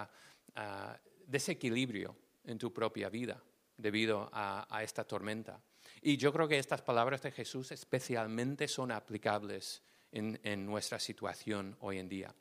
desequilibrio 1.27 2.15
en 2.45 2.57
tu 2.57 2.71
propia 2.71 3.09
vida 3.09 3.41
debido 3.77 4.29
a, 4.31 4.79
esta 4.81 5.03
tormenta. 5.03 5.59
Y 6.01 6.17
yo 6.17 6.31
creo 6.31 6.47
que 6.47 6.57
estas 6.57 6.81
palabras 6.81 7.21
de 7.21 7.31
Jesús 7.31 7.71
especialmente 7.71 8.67
son 8.67 8.91
aplicables 8.91 9.81
en, 10.11 10.65
nuestra 10.65 10.99
situación 10.99 11.75
hoy 11.81 11.99
en 11.99 12.07
día. 12.07 12.33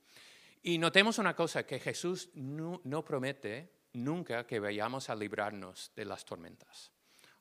Y 0.62 0.78
notemos 0.78 1.18
una 1.18 1.34
cosa, 1.34 1.66
que 1.66 1.80
Jesús 1.80 2.30
no, 2.34 2.80
no 2.84 3.04
promete 3.04 3.70
nunca 3.94 4.46
que 4.46 4.60
vayamos 4.60 5.10
a 5.10 5.14
librarnos 5.14 5.90
de 5.96 6.04
las 6.04 6.24
tormentas. 6.24 6.93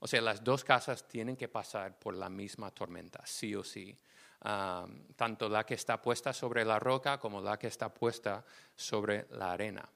O 0.03 0.07
sea, 0.07 0.19
las 0.19 0.43
dos 0.43 0.65
casas 0.65 1.07
tienen 1.07 1.37
que 1.37 1.47
pasar 1.47 1.97
por 1.97 2.13
la 2.13 2.27
misma 2.27 2.71
tormenta, 2.71 3.25
sí 3.25 3.55
o 3.55 3.63
sí. 3.63 3.97
tanto 5.15 5.47
la 5.47 5.65
que 5.65 5.75
está 5.75 6.01
puesta 6.01 6.33
sobre 6.33 6.65
la 6.65 6.77
roca 6.77 7.17
como 7.17 7.39
la 7.39 7.57
que 7.57 7.67
está 7.67 7.87
puesta 7.87 8.43
sobre 8.75 9.27
la 9.29 9.53
arena. 9.53 9.87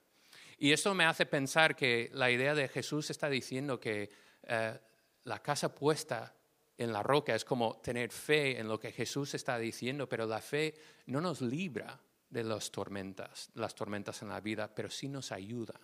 Y 0.56 0.72
esto 0.72 0.94
me 0.94 1.04
hace 1.04 1.26
pensar 1.26 1.76
que 1.76 2.08
la 2.14 2.30
idea 2.30 2.54
de 2.54 2.68
Jesús 2.68 3.10
está 3.10 3.28
diciendo 3.28 3.78
que 3.78 4.08
eh, 4.44 4.80
la 5.24 5.42
casa 5.42 5.74
puesta 5.74 6.34
en 6.78 6.90
la 6.90 7.02
roca 7.02 7.34
es 7.34 7.44
como 7.44 7.76
tener 7.76 8.10
fe 8.10 8.58
en 8.58 8.66
lo 8.66 8.80
que 8.80 8.92
Jesús 8.92 9.34
está 9.34 9.58
diciendo, 9.58 10.08
pero 10.08 10.24
la 10.24 10.40
fe 10.40 10.74
no 11.04 11.20
nos 11.20 11.42
libra 11.42 12.00
de 12.30 12.44
las 12.44 12.70
tormentas, 12.70 13.50
las 13.56 13.74
tormentas 13.74 14.22
en 14.22 14.30
la 14.30 14.40
vida, 14.40 14.74
pero 14.74 14.88
sí 14.88 15.06
nos 15.06 15.32
ayuda. 15.32 15.78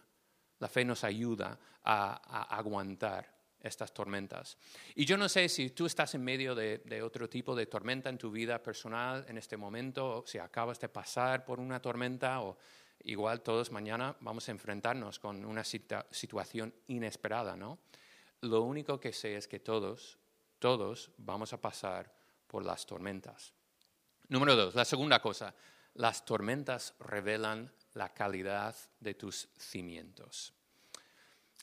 La 0.61 0.69
fe 0.69 0.83
nos 0.83 1.05
ayuda 1.05 1.59
a 1.83 2.57
aguantar 2.57 3.34
estas 3.65 3.93
tormentas. 3.93 4.59
Y 4.95 5.05
yo 5.05 5.17
no 5.17 5.29
sé 5.29 5.49
si 5.49 5.71
tú 5.71 5.87
estás 5.87 6.15
en 6.15 6.23
medio 6.23 6.55
de, 6.55 7.03
otro 7.03 7.29
tipo 7.29 7.57
de 7.57 7.67
tormenta 7.67 8.09
en 8.11 8.19
tu 8.19 8.31
vida 8.31 8.63
personal 8.63 9.25
en 9.29 9.39
este 9.39 9.57
momento, 9.57 10.19
o 10.19 10.27
si 10.27 10.39
acabas 10.39 10.79
de 10.81 10.89
pasar 10.89 11.45
por 11.45 11.59
una 11.59 11.81
tormenta, 11.81 12.43
o 12.43 12.59
igual 13.05 13.43
todos 13.43 13.71
mañana 13.71 14.17
vamos 14.21 14.49
a 14.49 14.53
enfrentarnos 14.53 15.19
con 15.19 15.45
una 15.45 15.65
situación 15.65 16.75
inesperada, 16.89 17.57
¿no? 17.57 17.79
Lo 18.43 18.63
único 18.63 19.01
que 19.01 19.13
sé 19.13 19.37
es 19.37 19.49
que 19.49 19.61
todos, 19.61 20.19
todos 20.59 21.11
vamos 21.17 21.53
a 21.53 21.61
pasar 21.61 22.13
por 22.47 22.65
las 22.65 22.85
tormentas. 22.85 23.55
Número 24.29 24.55
dos, 24.55 24.75
la 24.75 24.85
segunda 24.85 25.21
cosa, 25.21 25.55
las 25.95 26.25
tormentas 26.25 26.95
revelan 26.99 27.73
la 27.95 28.13
calidad 28.13 28.77
de 29.01 29.15
tus 29.15 29.49
cimientos. 29.57 30.53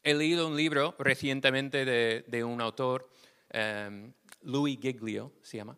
He 0.03 0.15
leído 0.15 0.47
un 0.47 0.55
libro 0.55 0.95
recientemente 0.97 1.85
de, 1.85 2.43
un 2.43 2.59
autor, 2.59 3.07
um, 3.53 4.11
Louis 4.43 4.79
Giglio 4.81 5.33
se 5.43 5.57
llama, 5.57 5.77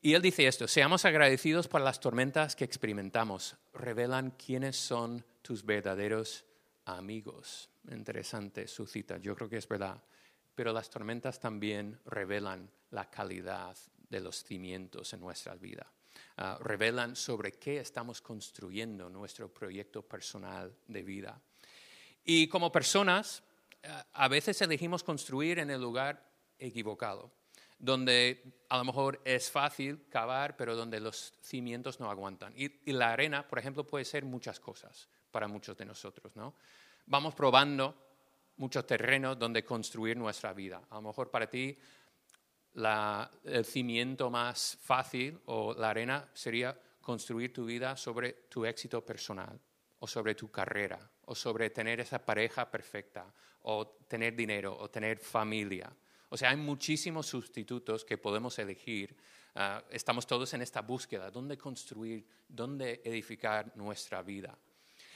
y 0.00 0.14
él 0.14 0.22
dice 0.22 0.46
esto, 0.46 0.68
seamos 0.68 1.04
agradecidos 1.04 1.66
por 1.66 1.80
las 1.80 1.98
tormentas 1.98 2.54
que 2.54 2.64
experimentamos, 2.64 3.56
revelan 3.74 4.30
quiénes 4.32 4.76
son 4.76 5.24
tus 5.42 5.64
verdaderos 5.64 6.44
amigos. 6.84 7.68
Interesante 7.90 8.68
su 8.68 8.86
cita, 8.86 9.18
yo 9.18 9.34
creo 9.34 9.48
que 9.48 9.56
es 9.56 9.66
verdad, 9.66 10.00
pero 10.54 10.72
las 10.72 10.88
tormentas 10.88 11.40
también 11.40 11.98
revelan 12.06 12.70
la 12.92 13.10
calidad 13.10 13.76
de 14.08 14.20
los 14.20 14.44
cimientos 14.44 15.12
en 15.12 15.20
nuestra 15.20 15.56
vida. 15.56 15.90
Uh, 16.38 16.62
revelan 16.62 17.16
sobre 17.16 17.52
qué 17.52 17.78
estamos 17.78 18.22
construyendo 18.22 19.10
nuestro 19.10 19.52
proyecto 19.52 20.02
personal 20.02 20.72
de 20.86 21.02
vida. 21.02 21.40
Y 22.24 22.46
como 22.46 22.70
personas, 22.70 23.42
a 24.12 24.28
veces 24.28 24.60
elegimos 24.62 25.02
construir 25.02 25.58
en 25.58 25.70
el 25.70 25.80
lugar 25.80 26.22
equivocado, 26.58 27.30
donde 27.78 28.64
a 28.68 28.78
lo 28.78 28.84
mejor 28.84 29.20
es 29.24 29.50
fácil 29.50 30.08
cavar, 30.08 30.56
pero 30.56 30.74
donde 30.74 31.00
los 31.00 31.34
cimientos 31.40 32.00
no 32.00 32.10
aguantan. 32.10 32.52
Y, 32.56 32.92
la 32.92 33.12
arena, 33.12 33.46
por 33.46 33.58
ejemplo, 33.58 33.86
puede 33.86 34.04
ser 34.04 34.24
muchas 34.24 34.60
cosas 34.60 35.08
para 35.30 35.48
muchos 35.48 35.76
de 35.76 35.84
nosotros. 35.84 36.34
¿no? 36.36 36.54
Vamos 37.06 37.34
probando 37.34 37.94
muchos 38.56 38.86
terrenos 38.86 39.38
donde 39.38 39.64
construir 39.64 40.16
nuestra 40.16 40.52
vida. 40.52 40.82
A 40.90 40.96
lo 40.96 41.02
mejor 41.02 41.30
para 41.30 41.48
ti 41.48 41.76
el 43.44 43.64
cimiento 43.64 44.30
más 44.30 44.78
fácil 44.82 45.40
o 45.46 45.74
la 45.74 45.90
arena 45.90 46.28
sería 46.34 46.78
construir 47.00 47.52
tu 47.52 47.64
vida 47.64 47.96
sobre 47.96 48.32
tu 48.48 48.66
éxito 48.66 49.04
personal 49.04 49.58
o 49.98 50.06
sobre 50.06 50.34
tu 50.34 50.50
carrera 50.50 50.98
o 51.26 51.34
sobre 51.34 51.70
tener 51.70 52.00
esa 52.00 52.24
pareja 52.24 52.70
perfecta 52.70 53.32
o 53.62 53.86
tener 54.08 54.34
dinero 54.34 54.76
o 54.78 54.88
tener 54.90 55.18
familia. 55.18 55.90
O 56.28 56.36
sea, 56.36 56.50
hay 56.50 56.56
muchísimos 56.56 57.26
sustitutos 57.26 58.04
que 58.04 58.18
podemos 58.18 58.58
elegir. 58.58 59.16
Ah, 59.54 59.82
estamos 59.90 60.26
todos 60.26 60.52
en 60.54 60.62
esta 60.62 60.82
búsqueda, 60.82 61.30
dónde 61.30 61.56
construir, 61.56 62.26
dónde 62.48 63.00
edificar 63.04 63.76
nuestra 63.76 64.22
vida. 64.22 64.56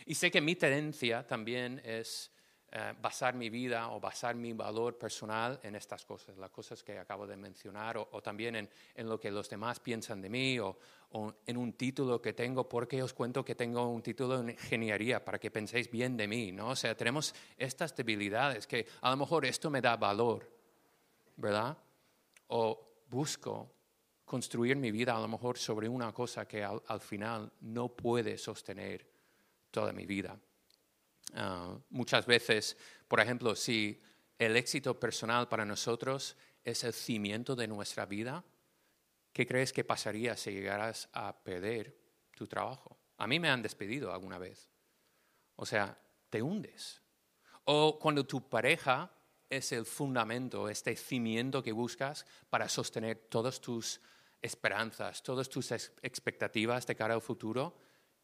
Y 0.06 0.14
sé 0.14 0.30
que 0.30 0.40
mi 0.40 0.56
tendencia 0.56 1.26
también 1.26 1.80
es 1.84 2.32
eh, 2.72 2.94
basar 3.02 3.34
mi 3.34 3.50
vida 3.50 3.90
o 3.90 3.98
basar 3.98 4.36
mi 4.36 4.52
valor 4.52 4.96
personal 4.96 5.58
en 5.64 5.74
estas 5.74 6.04
cosas, 6.04 6.38
las 6.38 6.50
cosas 6.50 6.84
que 6.84 6.96
acabo 6.96 7.26
de 7.26 7.36
mencionar, 7.36 7.98
o, 7.98 8.22
también 8.22 8.54
en, 8.54 9.08
lo 9.08 9.18
que 9.18 9.32
los 9.32 9.50
demás 9.50 9.80
piensan 9.80 10.22
de 10.22 10.28
mí, 10.28 10.56
o, 10.60 10.78
o, 11.10 11.34
en 11.46 11.56
un 11.56 11.72
título 11.72 12.22
que 12.22 12.32
tengo, 12.32 12.68
porque 12.68 13.02
os 13.02 13.12
cuento 13.12 13.44
que 13.44 13.56
tengo 13.56 13.88
un 13.88 14.02
título 14.02 14.38
en 14.38 14.50
ingeniería, 14.50 15.24
para 15.24 15.40
que 15.40 15.50
penséis 15.50 15.90
bien 15.90 16.16
de 16.16 16.28
mí, 16.28 16.52
¿no? 16.52 16.68
O 16.68 16.76
sea, 16.76 16.96
tenemos 16.96 17.34
estas 17.58 17.96
debilidades 17.96 18.68
que 18.68 18.86
a 19.00 19.10
lo 19.10 19.16
mejor 19.16 19.46
esto 19.46 19.68
me 19.68 19.80
da 19.80 19.96
valor, 19.96 20.48
¿verdad? 21.38 21.76
O 22.46 23.04
busco 23.08 23.68
construir 24.24 24.76
mi 24.76 24.92
vida 24.92 25.16
a 25.16 25.20
lo 25.20 25.26
mejor 25.26 25.58
sobre 25.58 25.88
una 25.88 26.12
cosa 26.12 26.46
que 26.46 26.62
al 26.62 27.00
final 27.00 27.50
no 27.62 27.88
puede 27.88 28.38
sostener 28.38 29.04
toda 29.72 29.92
mi 29.92 30.06
vida. 30.06 30.38
Ah, 31.34 31.78
muchas 31.90 32.26
veces, 32.26 32.76
por 33.08 33.20
ejemplo, 33.20 33.54
si 33.54 34.00
el 34.38 34.56
éxito 34.56 34.98
personal 34.98 35.48
para 35.48 35.64
nosotros 35.64 36.36
es 36.64 36.84
el 36.84 36.92
cimiento 36.92 37.54
de 37.54 37.68
nuestra 37.68 38.06
vida, 38.06 38.44
¿qué 39.32 39.46
crees 39.46 39.72
que 39.72 39.84
pasaría 39.84 40.36
si 40.36 40.50
llegaras 40.52 41.08
a 41.12 41.42
perder 41.42 41.96
tu 42.34 42.46
trabajo? 42.46 42.98
A 43.18 43.26
mí 43.26 43.38
me 43.38 43.50
han 43.50 43.62
despedido 43.62 44.12
alguna 44.12 44.38
vez. 44.38 44.68
O 45.56 45.66
sea, 45.66 45.98
te 46.30 46.40
hundes. 46.40 47.02
O 47.64 47.98
cuando 47.98 48.26
tu 48.26 48.48
pareja 48.48 49.12
es 49.48 49.72
el 49.72 49.84
fundamento, 49.84 50.68
este 50.68 50.96
cimiento 50.96 51.62
que 51.62 51.72
buscas 51.72 52.24
para 52.48 52.68
sostener 52.68 53.26
todas 53.28 53.60
tus 53.60 54.00
esperanzas, 54.40 55.22
todas 55.22 55.48
tus 55.48 55.70
expectativas 55.70 56.86
de 56.86 56.96
cara 56.96 57.14
al 57.14 57.20
futuro, 57.20 57.76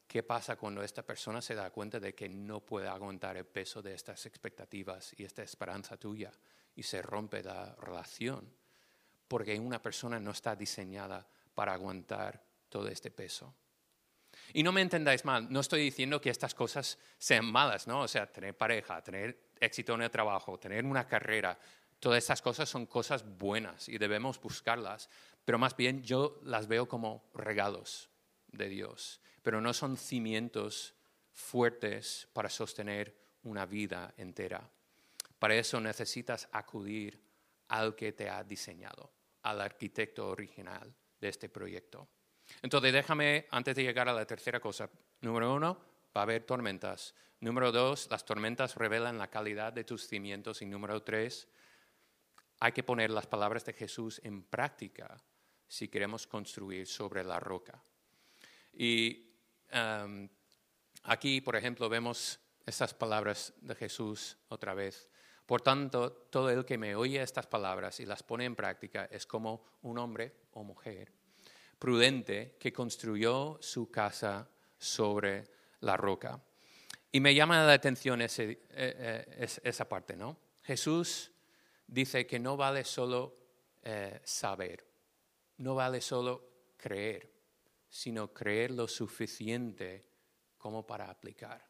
¿qué 0.06 0.22
pasa 0.22 0.56
cuando 0.56 0.82
esta 0.82 1.02
persona 1.02 1.40
se 1.42 1.54
da 1.54 1.70
cuenta 1.70 2.00
de 2.00 2.14
que 2.14 2.28
no 2.28 2.60
puede 2.60 2.88
aguantar 2.88 3.36
el 3.36 3.46
peso 3.46 3.82
de 3.82 3.94
estas 3.94 4.26
expectativas 4.26 5.14
y 5.18 5.24
esta 5.24 5.42
esperanza 5.42 5.96
tuya 5.96 6.32
y 6.74 6.82
se 6.82 7.02
rompe 7.02 7.42
la 7.42 7.74
relación? 7.76 8.50
Porque 9.28 9.58
una 9.58 9.82
persona 9.82 10.20
no 10.20 10.30
está 10.30 10.54
diseñada 10.54 11.26
para 11.54 11.72
aguantar 11.72 12.42
todo 12.68 12.88
este 12.88 13.10
peso. 13.10 13.54
Y 14.52 14.62
no 14.62 14.72
me 14.72 14.82
entendáis 14.82 15.24
mal, 15.24 15.50
no 15.50 15.60
estoy 15.60 15.80
diciendo 15.82 16.20
que 16.20 16.30
estas 16.30 16.54
cosas 16.54 16.98
sean 17.18 17.46
malas, 17.46 17.86
¿no? 17.86 18.02
O 18.02 18.08
sea, 18.08 18.30
tener 18.30 18.56
pareja, 18.56 19.02
tener 19.02 19.50
éxito 19.58 19.94
en 19.94 20.02
el 20.02 20.10
trabajo, 20.10 20.58
tener 20.58 20.84
una 20.84 21.06
carrera, 21.06 21.58
todas 21.98 22.18
estas 22.18 22.42
cosas 22.42 22.68
son 22.68 22.86
cosas 22.86 23.24
buenas 23.38 23.88
y 23.88 23.98
debemos 23.98 24.40
buscarlas, 24.40 25.08
pero 25.44 25.58
más 25.58 25.76
bien 25.76 26.02
yo 26.02 26.38
las 26.42 26.68
veo 26.68 26.86
como 26.86 27.28
regalos 27.34 28.10
de 28.48 28.68
Dios, 28.68 29.20
pero 29.46 29.60
no 29.60 29.72
son 29.72 29.96
cimientos 29.96 30.92
fuertes 31.32 32.26
para 32.32 32.50
sostener 32.50 33.16
una 33.44 33.64
vida 33.64 34.12
entera. 34.16 34.68
Para 35.38 35.54
eso 35.54 35.80
necesitas 35.80 36.48
acudir 36.50 37.22
al 37.68 37.94
que 37.94 38.10
te 38.10 38.28
ha 38.28 38.42
diseñado, 38.42 39.12
al 39.42 39.60
arquitecto 39.60 40.26
original 40.30 40.92
de 41.20 41.28
este 41.28 41.48
proyecto. 41.48 42.08
Entonces, 42.60 42.92
déjame, 42.92 43.46
antes 43.52 43.76
de 43.76 43.84
llegar 43.84 44.08
a 44.08 44.12
la 44.12 44.26
tercera 44.26 44.58
cosa, 44.58 44.90
número 45.20 45.54
uno, 45.54 45.80
va 46.16 46.22
a 46.22 46.24
haber 46.24 46.42
tormentas. 46.42 47.14
Número 47.38 47.70
dos, 47.70 48.08
las 48.10 48.24
tormentas 48.24 48.74
revelan 48.74 49.16
la 49.16 49.30
calidad 49.30 49.72
de 49.72 49.84
tus 49.84 50.08
cimientos. 50.08 50.60
Y 50.60 50.66
número 50.66 51.04
tres, 51.04 51.46
hay 52.58 52.72
que 52.72 52.82
poner 52.82 53.10
las 53.10 53.28
palabras 53.28 53.64
de 53.64 53.74
Jesús 53.74 54.20
en 54.24 54.42
práctica 54.42 55.22
si 55.68 55.86
queremos 55.86 56.26
construir 56.26 56.88
sobre 56.88 57.22
la 57.22 57.38
roca. 57.38 57.80
Y 58.72 59.25
aquí, 61.02 61.40
por 61.40 61.56
ejemplo, 61.56 61.88
vemos 61.88 62.38
estas 62.64 62.94
palabras 62.94 63.52
de 63.60 63.74
Jesús 63.74 64.36
otra 64.48 64.74
vez. 64.74 65.08
Por 65.46 65.62
tanto, 65.62 66.12
todo 66.12 66.50
el 66.50 66.64
que 66.64 66.78
me 66.78 66.96
oye 66.96 67.22
estas 67.22 67.46
palabras 67.46 68.00
y 68.00 68.06
las 68.06 68.22
pone 68.22 68.44
en 68.44 68.56
práctica 68.56 69.08
es 69.10 69.26
como 69.26 69.64
un 69.82 69.98
hombre 69.98 70.34
o 70.52 70.64
mujer 70.64 71.12
prudente 71.78 72.56
que 72.58 72.72
construyó 72.72 73.58
su 73.60 73.90
casa 73.90 74.48
sobre 74.78 75.44
la 75.80 75.96
roca. 75.96 76.40
Y 77.12 77.20
me 77.20 77.34
llama 77.34 77.64
la 77.64 77.72
atención 77.72 78.20
eh, 78.22 78.28
eh, 78.38 79.48
esa 79.62 79.88
parte, 79.88 80.16
¿no? 80.16 80.36
Jesús 80.62 81.30
dice 81.86 82.26
que 82.26 82.38
no 82.38 82.56
vale 82.56 82.84
solo 82.84 83.36
eh, 83.82 84.20
saber, 84.24 84.84
no 85.58 85.74
vale 85.74 86.00
solo 86.00 86.50
creer, 86.76 87.30
sino 87.88 88.32
creer 88.32 88.70
lo 88.70 88.88
suficiente 88.88 90.06
como 90.58 90.86
para 90.86 91.10
aplicar. 91.10 91.66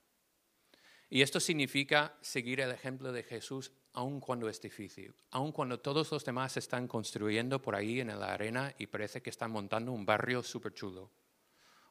Y 1.09 1.23
esto 1.23 1.39
significa 1.39 2.17
seguir 2.21 2.61
el 2.61 2.73
ejemplo 2.73 3.13
de 3.13 3.23
Jesús 3.23 3.73
aun 3.93 4.21
cuando 4.21 4.49
es 4.49 4.61
difícil, 4.61 5.15
aun 5.31 5.53
cuando 5.53 5.81
todos 5.81 6.11
los 6.11 6.25
demás 6.25 6.57
están 6.57 6.89
construyendo 6.89 7.63
por 7.63 7.75
ahí 7.75 8.01
en 8.01 8.09
la 8.09 8.33
arena 8.33 8.75
y 8.79 8.87
parece 8.87 9.23
que 9.23 9.31
están 9.31 9.53
montando 9.53 9.93
un 9.93 10.05
barrio 10.05 10.43
súper 10.43 10.75
chulo. 10.75 11.11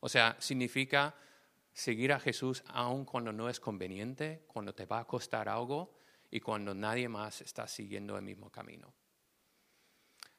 O 0.02 0.10
sea, 0.10 0.36
significa 0.40 1.16
seguir 1.74 2.14
a 2.14 2.20
Jesús 2.20 2.64
aun 2.68 3.06
cuando 3.06 3.32
no 3.32 3.50
es 3.50 3.60
conveniente, 3.60 4.44
cuando 4.48 4.76
te 4.76 4.86
va 4.86 5.00
a 5.00 5.06
costar 5.06 5.50
algo 5.50 5.98
y 6.30 6.40
cuando 6.40 6.74
nadie 6.74 7.10
más 7.10 7.42
está 7.42 7.68
siguiendo 7.68 8.18
el 8.18 8.24
mismo 8.24 8.52
camino. 8.52 8.94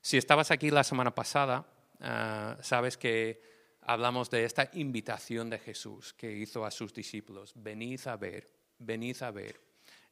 Si 0.00 0.16
estabas 0.16 0.50
aquí 0.50 0.70
la 0.70 0.84
semana 0.84 1.14
pasada, 1.14 1.66
ah, 2.00 2.56
sabes 2.60 2.96
que 2.96 3.55
hablamos 3.86 4.30
de 4.30 4.44
esta 4.44 4.68
invitación 4.74 5.48
de 5.48 5.58
Jesús 5.58 6.12
que 6.12 6.32
hizo 6.32 6.64
a 6.64 6.70
sus 6.70 6.92
discípulos, 6.92 7.52
venid 7.54 8.00
a 8.06 8.16
ver, 8.16 8.46
venid 8.78 9.22
a 9.22 9.30
ver. 9.30 9.60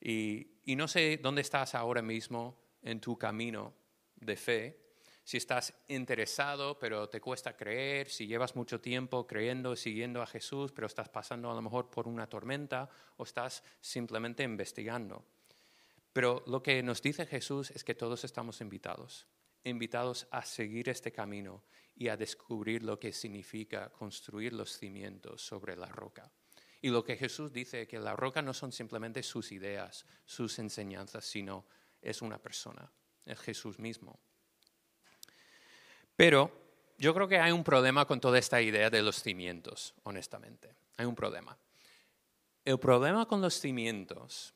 Y, 0.00 0.46
no 0.76 0.86
sé 0.86 1.18
dónde 1.20 1.42
estás 1.42 1.74
ahora 1.74 2.00
mismo 2.00 2.56
en 2.82 3.00
tu 3.00 3.18
camino 3.18 3.74
de 4.16 4.36
fe, 4.36 4.80
si 5.24 5.38
estás 5.38 5.72
interesado 5.88 6.78
pero 6.78 7.08
te 7.08 7.20
cuesta 7.20 7.56
creer, 7.56 8.08
si 8.10 8.26
llevas 8.26 8.54
mucho 8.54 8.80
tiempo 8.80 9.26
creyendo, 9.26 9.74
siguiendo 9.74 10.22
a 10.22 10.26
Jesús, 10.26 10.70
pero 10.70 10.86
estás 10.86 11.08
pasando 11.08 11.50
a 11.50 11.54
lo 11.54 11.62
mejor 11.62 11.90
por 11.90 12.06
una 12.06 12.28
tormenta 12.28 12.88
o 13.16 13.24
estás 13.24 13.64
simplemente 13.80 14.42
investigando. 14.42 15.24
Pero 16.12 16.44
lo 16.46 16.62
que 16.62 16.82
nos 16.82 17.02
dice 17.02 17.26
Jesús 17.26 17.70
es 17.72 17.82
que 17.82 17.94
todos 17.94 18.22
estamos 18.22 18.60
invitados, 18.60 19.26
invitados 19.64 20.28
a 20.30 20.42
seguir 20.42 20.88
este 20.90 21.10
camino 21.10 21.62
y 21.96 22.08
a 22.08 22.16
descubrir 22.16 22.82
lo 22.82 22.98
que 22.98 23.12
significa 23.12 23.90
construir 23.90 24.52
los 24.52 24.76
cimientos 24.76 25.42
sobre 25.42 25.76
la 25.76 25.86
roca. 25.86 26.30
Y 26.82 26.88
lo 26.88 27.02
que 27.02 27.16
Jesús 27.16 27.52
dice 27.52 27.86
que 27.86 27.98
la 27.98 28.14
roca 28.14 28.42
no 28.42 28.52
son 28.52 28.72
simplemente 28.72 29.22
sus 29.22 29.52
ideas, 29.52 30.04
sus 30.24 30.58
enseñanzas, 30.58 31.24
sino 31.24 31.66
es 32.02 32.20
una 32.20 32.38
persona, 32.38 32.90
es 33.24 33.38
Jesús 33.40 33.78
mismo. 33.78 34.18
Pero 36.16 36.52
yo 36.98 37.14
creo 37.14 37.26
que 37.26 37.38
hay 37.38 37.52
un 37.52 37.64
problema 37.64 38.06
con 38.06 38.20
toda 38.20 38.38
esta 38.38 38.60
idea 38.60 38.90
de 38.90 39.02
los 39.02 39.22
cimientos, 39.22 39.94
honestamente. 40.02 40.74
Hay 40.96 41.06
un 41.06 41.14
problema. 41.14 41.56
El 42.64 42.78
problema 42.78 43.26
con 43.26 43.40
los 43.40 43.58
cimientos, 43.58 44.54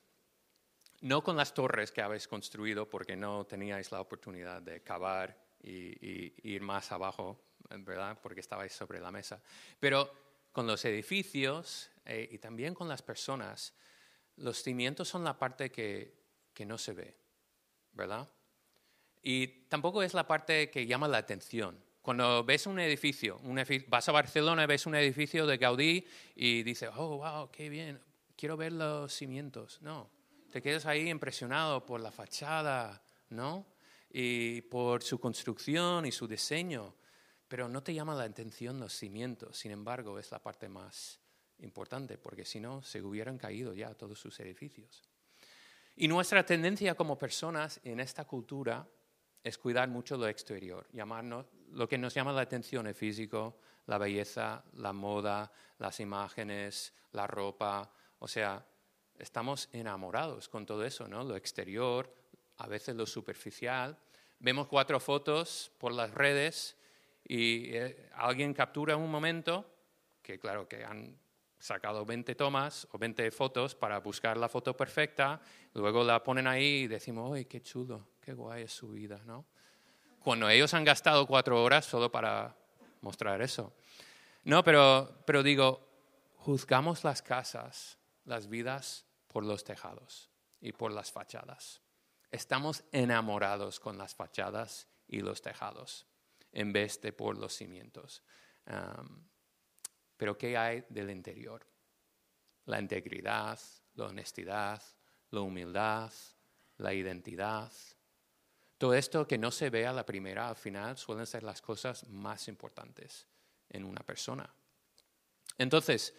no 1.01 1.23
con 1.23 1.37
las 1.37 1.55
torres 1.55 1.93
que 1.93 2.03
habéis 2.03 2.29
construido 2.29 2.89
porque 2.89 3.17
no 3.17 3.45
teníais 3.47 3.91
la 3.93 4.01
oportunidad 4.01 4.63
de 4.63 4.83
cavar 4.83 5.48
y, 5.63 6.51
ir 6.51 6.63
más 6.63 6.93
abajo, 6.93 7.41
¿verdad? 7.71 8.19
Porque 8.23 8.41
estabais 8.41 8.73
sobre 8.73 9.01
la 9.01 9.11
mesa. 9.11 9.43
Pero 9.79 10.11
con 10.53 10.67
los 10.67 10.85
edificios 10.85 11.91
eh, 12.05 12.29
y 12.31 12.39
también 12.39 12.75
con 12.75 12.89
las 12.89 13.03
personas, 13.03 13.75
los 14.37 14.63
cimientos 14.63 15.09
son 15.09 15.25
la 15.25 15.39
parte 15.39 15.71
que, 15.71 16.15
que 16.55 16.65
no 16.65 16.79
se 16.79 16.93
ve, 16.93 17.17
¿verdad? 17.93 18.29
Y 19.23 19.47
tampoco 19.69 20.03
es 20.03 20.15
la 20.15 20.27
parte 20.27 20.71
que 20.71 20.87
llama 20.87 21.09
la 21.09 21.19
atención. 21.19 21.79
Cuando 22.01 22.43
ves 22.43 22.67
un 22.67 22.81
edificio, 22.81 23.39
un 23.43 23.63
vas 23.89 24.09
a 24.09 24.13
Barcelona 24.13 24.67
ves 24.67 24.87
un 24.87 24.95
edificio 24.95 25.47
de 25.47 25.59
Gaudí 25.59 26.07
y 26.35 26.63
dices, 26.63 26.91
oh, 26.97 27.19
wow, 27.19 27.51
qué 27.51 27.69
bien, 27.69 28.01
quiero 28.37 28.57
ver 28.57 28.73
los 28.73 29.13
cimientos. 29.13 29.83
No, 29.83 30.09
te 30.51 30.63
quedas 30.63 30.87
ahí 30.87 31.11
impresionado 31.11 31.85
por 31.85 32.01
la 32.01 32.11
fachada, 32.11 33.03
¿no? 33.29 33.67
Y 34.11 34.63
por 34.63 35.03
su 35.03 35.19
construcción 35.19 36.07
y 36.07 36.13
su 36.13 36.27
diseño 36.27 36.95
pero 37.49 37.67
no 37.67 37.83
te 37.83 37.95
llama 37.95 38.15
la 38.15 38.25
atención 38.25 38.79
los 38.79 38.93
cimientos, 38.93 39.57
sin 39.57 39.73
embargo 39.73 40.19
es 40.19 40.31
la 40.31 40.39
parte 40.39 40.69
más 40.69 41.19
importante, 41.61 42.19
porque 42.19 42.45
si 42.45 42.61
no 42.61 42.83
se 42.83 43.03
hubieran 43.03 43.39
caído 43.39 43.73
ya 43.73 43.95
todos 43.95 44.21
sus 44.21 44.39
edificios. 44.41 45.03
Y 45.97 46.07
nuestra 46.07 46.45
tendencia 46.45 46.95
como 46.95 47.19
personas 47.19 47.81
en 47.83 48.01
esta 48.01 48.27
cultura 48.27 48.87
es 49.43 49.57
cuidar 49.57 49.89
mucho 49.89 50.17
lo 50.17 50.29
exterior, 50.29 50.87
llamarnos, 50.93 51.47
lo 51.71 51.89
que 51.89 51.99
nos 51.99 52.15
llama 52.15 52.33
la 52.33 52.43
atención 52.43 52.87
el 52.87 52.95
físico, 52.95 53.59
la 53.87 53.99
belleza, 53.99 54.63
la 54.75 54.93
moda, 54.93 55.51
las 55.79 55.99
imágenes, 56.01 56.93
la 57.13 57.27
ropa, 57.27 57.91
o 58.19 58.29
sea, 58.29 58.65
estamos 59.19 59.71
enamorados 59.73 60.49
con 60.49 60.67
todo 60.67 60.85
eso, 60.85 61.09
¿no? 61.09 61.25
Lo 61.25 61.35
exterior, 61.35 62.15
a 62.59 62.67
veces 62.67 62.95
lo 62.97 63.07
superficial. 63.07 63.97
Vemos 64.41 64.69
cuatro 64.69 65.01
fotos 65.01 65.73
por 65.79 65.93
las 65.93 66.13
redes 66.13 66.77
y 67.25 67.75
eh, 67.75 68.11
alguien 68.15 68.55
captura 68.55 68.97
un 68.97 69.11
momento, 69.11 69.65
que 70.23 70.39
claro 70.39 70.69
que 70.69 70.85
han 70.85 71.19
sacado 71.59 72.05
20 72.05 72.35
tomas 72.35 72.87
o 72.93 72.99
20 72.99 73.31
fotos 73.31 73.75
para 73.75 73.99
buscar 73.99 74.37
la 74.37 74.49
foto 74.49 74.77
perfecta, 74.77 75.41
luego 75.75 76.05
la 76.05 76.23
ponen 76.23 76.47
ahí 76.47 76.83
y 76.83 76.87
decimos, 76.87 77.33
¡ay, 77.35 77.47
qué 77.47 77.61
chulo, 77.61 78.09
qué 78.21 78.33
guay 78.33 78.65
es 78.65 78.73
su 78.73 78.91
vida! 78.91 79.21
¿no? 79.25 79.45
Cuando 80.21 80.49
ellos 80.49 80.73
han 80.75 80.85
gastado 80.85 81.27
cuatro 81.27 81.63
horas 81.63 81.85
solo 81.85 82.11
para 82.11 82.57
mostrar 83.01 83.43
eso. 83.43 83.73
No, 84.45 84.63
pero, 84.63 85.23
pero 85.27 85.43
digo, 85.43 85.87
juzgamos 86.37 87.05
las 87.05 87.23
casas, 87.23 87.99
las 88.25 88.49
vidas 88.49 89.05
por 89.27 89.45
los 89.45 89.65
tejados 89.65 90.31
y 90.61 90.73
por 90.73 90.93
las 90.93 91.11
fachadas. 91.13 91.81
Estamos 92.31 92.85
enamorados 92.93 93.81
con 93.81 93.97
las 93.97 94.15
fachadas 94.15 94.89
y 95.07 95.21
los 95.21 95.41
tejados 95.41 96.07
en 96.53 96.73
vez 96.73 97.01
de 97.01 97.13
por 97.13 97.39
los 97.39 97.55
cimientos. 97.55 98.23
pero 100.17 100.37
¿qué 100.37 100.57
hay 100.57 100.85
del 100.89 101.11
interior? 101.11 101.67
La 102.67 102.81
integridad, 102.81 103.59
la 103.95 104.07
honestidad, 104.07 104.83
la 105.31 105.41
humildad, 105.41 106.13
la 106.79 106.93
identidad. 106.93 107.73
Todo 108.77 108.95
esto 108.95 109.27
que 109.27 109.39
no 109.39 109.51
se 109.51 109.71
ve 109.71 109.87
a 109.87 109.93
la 109.93 110.05
primera, 110.05 110.49
al 110.49 110.57
final 110.57 110.97
suelen 110.97 111.27
ser 111.27 111.43
las 111.43 111.63
cosas 111.63 112.07
más 112.09 112.49
importantes 112.49 113.27
en 113.69 113.85
una 113.85 114.03
persona. 114.03 114.53
Entonces, 115.57 116.15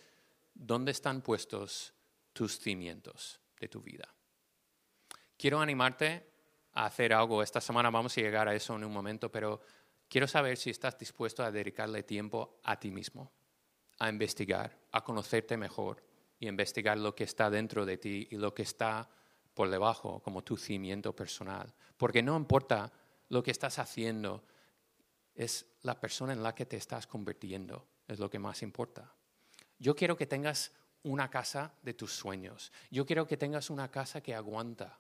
¿dónde 0.54 0.92
están 0.92 1.22
puestos 1.22 1.94
tus 2.34 2.60
cimientos 2.60 3.40
de 3.60 3.68
tu 3.68 3.82
vida? 3.82 4.14
Quiero 5.40 5.60
animarte 5.60 6.30
a 6.74 6.86
hacer 6.86 7.14
algo. 7.14 7.42
Esta 7.42 7.62
semana 7.62 7.90
vamos 7.90 8.16
a 8.16 8.22
llegar 8.22 8.48
a 8.48 8.54
eso 8.54 8.76
en 8.76 8.84
un 8.84 8.94
momento, 8.94 9.32
pero 9.32 9.60
Quiero 10.10 10.28
saber 10.28 10.58
si 10.58 10.72
estás 10.72 10.98
dispuesto 10.98 11.44
a 11.44 11.52
dedicarle 11.52 12.02
tiempo 12.02 12.60
a 12.64 12.80
ti 12.80 12.90
mismo, 12.90 13.32
a 14.00 14.10
investigar, 14.10 14.76
a 14.92 15.04
conocerte 15.04 15.56
mejor 15.56 16.04
y 16.40 16.48
investigar 16.48 16.98
lo 16.98 17.14
que 17.14 17.26
está 17.26 17.52
dentro 17.52 17.86
de 17.86 18.00
ti 18.00 18.28
y 18.32 18.38
lo 18.38 18.52
que 18.56 18.64
está 18.64 19.08
por 19.54 19.70
debajo 19.70 20.20
como 20.24 20.44
tu 20.44 20.58
cimiento 20.58 21.16
personal. 21.16 21.72
Porque 21.96 22.24
no 22.24 22.36
importa 22.36 22.92
lo 23.28 23.44
que 23.44 23.52
estás 23.52 23.78
haciendo, 23.78 24.44
es 25.36 25.68
la 25.84 26.00
persona 26.00 26.34
en 26.34 26.42
la 26.42 26.56
que 26.56 26.66
te 26.66 26.78
estás 26.78 27.06
convirtiendo, 27.06 27.88
es 28.08 28.18
lo 28.18 28.32
que 28.32 28.40
más 28.40 28.64
importa. 28.64 29.14
Yo 29.78 29.96
quiero 29.96 30.18
que 30.18 30.26
tengas 30.26 30.72
una 31.04 31.30
casa 31.30 31.76
de 31.84 31.94
tus 31.94 32.14
sueños. 32.14 32.72
Yo 32.90 33.06
quiero 33.06 33.28
que 33.28 33.38
tengas 33.38 33.70
una 33.70 33.92
casa 33.92 34.22
que 34.22 34.34
aguanta. 34.34 35.00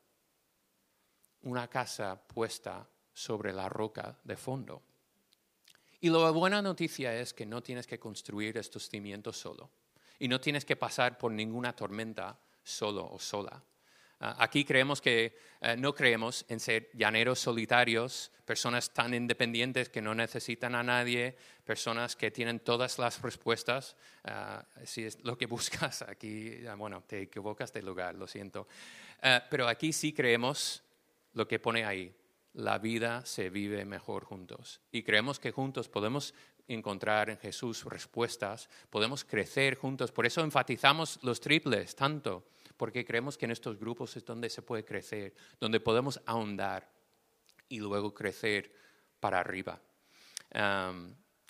Una 1.43 1.67
casa 1.67 2.19
puesta 2.21 2.87
sobre 3.13 3.53
la 3.53 3.69
roca 3.69 4.17
de 4.23 4.37
fondo. 4.37 4.83
Y 6.01 6.09
la 6.09 6.31
buena 6.31 6.61
noticia 6.61 7.13
es 7.15 7.33
que 7.33 7.45
no 7.45 7.61
tienes 7.61 7.85
que 7.85 7.99
construir 7.99 8.57
estos 8.57 8.89
cimientos 8.89 9.37
solo. 9.37 9.69
Y 10.19 10.27
no 10.27 10.39
tienes 10.39 10.65
que 10.65 10.75
pasar 10.75 11.17
por 11.17 11.31
ninguna 11.31 11.75
tormenta 11.75 12.39
solo 12.63 13.09
o 13.11 13.19
sola. 13.19 13.61
Ah, 14.21 14.35
aquí 14.39 14.65
creemos 14.65 14.99
que 14.99 15.37
eh, 15.61 15.77
no 15.77 15.93
creemos 15.93 16.45
en 16.49 16.59
ser 16.59 16.89
llaneros 16.93 17.39
solitarios, 17.39 18.31
personas 18.43 18.93
tan 18.93 19.13
independientes 19.13 19.87
que 19.87 20.01
no 20.01 20.13
necesitan 20.13 20.75
a 20.75 20.83
nadie, 20.83 21.37
personas 21.63 22.17
que 22.17 22.29
tienen 22.29 22.59
todas 22.59 22.99
las 22.99 23.21
respuestas. 23.21 23.95
Ah, 24.25 24.65
si 24.83 25.05
es 25.05 25.23
lo 25.23 25.37
que 25.37 25.45
buscas, 25.47 26.01
aquí, 26.01 26.65
ah, 26.67 26.75
bueno, 26.75 27.03
te 27.07 27.21
equivocas 27.21 27.71
de 27.71 27.81
lugar, 27.81 28.15
lo 28.15 28.27
siento. 28.27 28.67
pero 29.49 29.67
aquí 29.67 29.91
sí 29.91 30.13
creemos 30.13 30.81
lo 31.33 31.47
que 31.47 31.59
pone 31.59 31.85
ahí. 31.85 32.15
La 32.53 32.79
vida 32.79 33.25
se 33.25 33.49
vive 33.49 33.85
mejor 33.85 34.25
juntos. 34.25 34.81
Y 34.91 35.03
creemos 35.03 35.39
que 35.39 35.51
juntos 35.51 35.87
podemos 35.87 36.33
encontrar 36.67 37.29
en 37.29 37.37
Jesús 37.37 37.83
respuestas, 37.85 38.69
podemos 38.89 39.23
crecer 39.23 39.75
juntos. 39.75 40.11
Por 40.11 40.25
eso 40.25 40.41
enfatizamos 40.41 41.19
los 41.23 41.39
triples 41.41 41.95
tanto 41.95 42.45
porque 42.77 43.03
creemos 43.03 43.37
que 43.37 43.45
en 43.45 43.51
estos 43.51 43.77
grupos 43.77 44.15
es 44.15 44.23
donde 44.23 44.49
se 44.49 44.61
puede 44.61 44.85
crecer, 44.85 45.33
donde 45.59 45.81
podemos 45.81 46.21
ahondar 46.25 46.89
y 47.67 47.79
luego 47.79 48.13
crecer 48.13 48.71
para 49.19 49.39
arriba. 49.39 49.81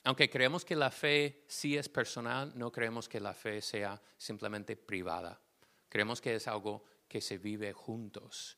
aunque 0.03 0.29
creemos 0.29 0.65
que 0.65 0.75
la 0.75 0.89
fe 0.89 1.43
sí 1.47 1.77
es 1.77 1.87
personal, 1.87 2.51
no 2.55 2.71
creemos 2.71 3.07
que 3.07 3.19
la 3.19 3.33
fe 3.33 3.61
sea 3.61 4.01
simplemente 4.17 4.75
privada. 4.75 5.39
Creemos 5.87 6.19
que 6.19 6.35
es 6.35 6.47
algo 6.47 6.83
que 7.07 7.21
se 7.21 7.37
vive 7.37 7.73
juntos. 7.73 8.57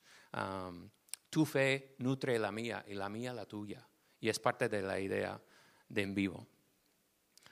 Tu 1.31 1.45
fe 1.45 1.95
nutre 1.99 2.37
la 2.37 2.51
mía 2.51 2.85
y 2.87 2.93
la 2.93 3.09
mía 3.09 3.33
la 3.33 3.45
tuya. 3.45 3.87
Y 4.19 4.29
es 4.29 4.37
parte 4.37 4.69
de 4.69 4.83
la 4.83 4.99
idea 4.99 5.41
de 5.89 6.01
en 6.03 6.13
vivo. 6.13 6.45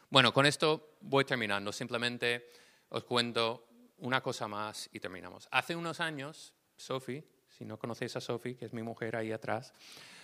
Bueno, 0.10 0.32
con 0.34 0.46
esto 0.46 0.98
voy 1.02 1.26
terminando. 1.26 1.72
Simplemente 1.72 2.50
os 2.89 3.04
cuento 3.06 3.68
una 4.00 4.22
cosa 4.22 4.48
más 4.48 4.89
y 4.92 5.00
terminamos. 5.00 5.48
Hace 5.52 5.76
unos 5.76 6.00
años, 6.00 6.54
Sophie, 6.76 7.26
si 7.48 7.65
no 7.65 7.80
conocéis 7.80 8.15
a 8.18 8.22
Sophie, 8.22 8.56
que 8.56 8.65
es 8.65 8.74
mi 8.74 8.84
mujer 8.84 9.15
ahí 9.15 9.32
atrás, 9.32 9.74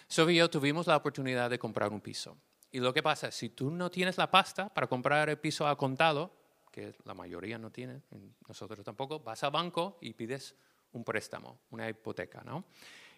Sophie 0.08 0.36
y 0.36 0.38
yo 0.38 0.50
tuvimos 0.50 0.88
la 0.88 0.98
oportunidad 0.98 1.50
de 1.50 1.58
comprar 1.58 1.92
un 1.92 2.02
piso. 2.02 2.38
Y 2.72 2.80
lo 2.80 2.94
que 2.94 3.02
pasa, 3.02 3.32
si 3.32 3.50
tú 3.50 3.72
no 3.72 3.90
tienes 3.90 4.18
la 4.18 4.30
pasta 4.30 4.68
para 4.68 4.88
comprar 4.88 5.30
el 5.30 5.40
piso 5.40 5.66
a 5.66 5.78
contado, 5.78 6.36
que 6.72 6.94
la 7.06 7.14
mayoría 7.14 7.58
no 7.58 7.72
tiene, 7.72 8.02
nosotros 8.48 8.84
tampoco, 8.84 9.20
vas 9.20 9.44
al 9.44 9.52
banco 9.52 9.98
y 10.02 10.14
pides 10.14 10.56
un 10.92 11.04
préstamo, 11.04 11.62
una 11.72 11.88
hipoteca, 11.88 12.44
¿no? 12.44 12.66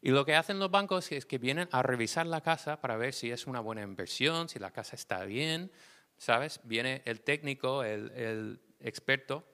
Y 0.02 0.12
lo 0.12 0.26
que 0.26 0.36
hacen 0.36 0.60
los 0.60 0.72
bancos 0.72 1.12
es 1.12 1.26
que 1.26 1.38
vienen 1.38 1.68
a 1.72 1.82
revisar 1.82 2.28
la 2.28 2.42
casa 2.42 2.80
para 2.80 2.98
ver 2.98 3.14
si 3.14 3.32
es 3.32 3.48
una 3.48 3.60
buena 3.60 3.82
inversión, 3.82 4.48
si 4.50 4.60
la 4.60 4.72
casa 4.72 4.96
está 4.96 5.24
bien, 5.26 5.72
¿sabes? 6.18 6.60
Viene 6.64 7.02
el 7.06 7.22
técnico, 7.22 7.84
el, 7.84 8.12
el 8.12 8.62
experto, 8.80 9.46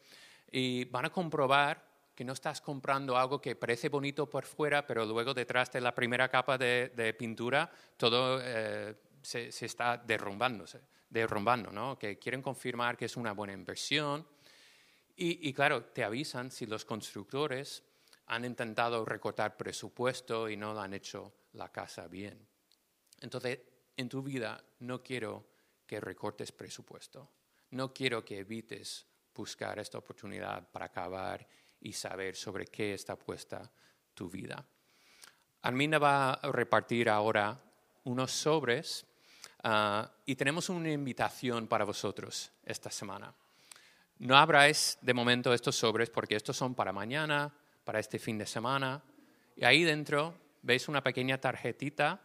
y 0.51 0.86
van 0.86 1.06
a 1.06 1.10
comprobar 1.10 1.93
que 2.15 2.23
no 2.23 2.34
estás 2.34 2.62
comprando 2.62 3.17
algo 3.17 3.41
que 3.41 3.56
parece 3.56 3.89
bonito 3.89 4.29
por 4.29 4.45
fuera, 4.45 4.86
pero 4.86 5.06
luego 5.06 5.34
detrás 5.34 5.71
de 5.71 5.82
la 5.82 5.95
primera 5.95 6.29
capa 6.29 6.58
de, 6.58 7.15
pintura 7.17 7.69
todo 7.97 8.39
eh, 8.41 8.95
se, 9.21 9.47
está 9.47 9.97
derrumbándose, 9.97 10.82
derrumbando, 11.10 11.71
¿no? 11.71 11.97
que 11.97 12.19
quieren 12.19 12.41
confirmar 12.41 12.97
que 12.97 13.06
es 13.06 13.17
una 13.17 13.34
buena 13.34 13.53
inversión. 13.53 14.27
Y, 15.15 15.47
y, 15.47 15.53
claro, 15.53 15.86
te 15.86 16.03
avisan 16.03 16.49
si 16.49 16.65
los 16.65 16.86
constructores 16.86 17.84
han 18.34 18.46
intentado 18.46 19.06
recortar 19.06 19.56
presupuesto 19.56 20.50
y 20.50 20.58
no 20.58 20.80
han 20.80 20.93
hecho 20.93 21.34
la 21.54 21.72
casa 21.72 22.08
bien. 22.08 22.48
Entonces, 23.22 23.60
en 23.96 24.10
tu 24.10 24.24
vida 24.24 24.63
no 24.80 25.04
quiero 25.04 25.46
que 25.86 26.00
recortes 26.00 26.52
presupuesto, 26.52 27.30
no 27.72 27.93
quiero 27.93 28.26
que 28.26 28.39
evites 28.39 29.06
buscar 29.36 29.78
esta 29.78 30.00
oportunidad 30.00 30.67
para 30.72 30.86
acabar 30.86 31.48
y 31.80 31.93
saber 31.93 32.36
sobre 32.36 32.65
qué 32.65 32.96
está 32.96 33.15
puesta 33.15 33.72
tu 34.15 34.30
vida. 34.30 34.65
Arminda 35.62 36.00
va 36.00 36.34
a 36.34 36.52
repartir 36.52 37.10
ahora 37.10 37.60
unos 38.06 38.32
sobres 38.32 39.06
ah, 39.63 40.12
y 40.26 40.36
tenemos 40.36 40.69
una 40.69 40.91
invitación 40.91 41.67
para 41.67 41.86
vosotros 41.86 42.52
esta 42.65 42.89
semana. 42.89 43.34
No 44.19 44.36
abráis 44.38 44.98
de 45.02 45.13
momento 45.13 45.54
estos 45.54 45.76
sobres 45.76 46.10
porque 46.10 46.36
estos 46.36 46.58
son 46.58 46.74
para 46.74 46.91
mañana, 46.91 47.54
para 47.84 48.00
este 48.00 48.19
fin 48.19 48.38
de 48.38 48.46
semana. 48.46 49.04
Y 49.56 49.65
ahí 49.65 49.84
dentro 49.84 50.36
veis 50.62 50.88
una 50.88 51.04
pequeña 51.04 51.39
tarjetita 51.39 52.22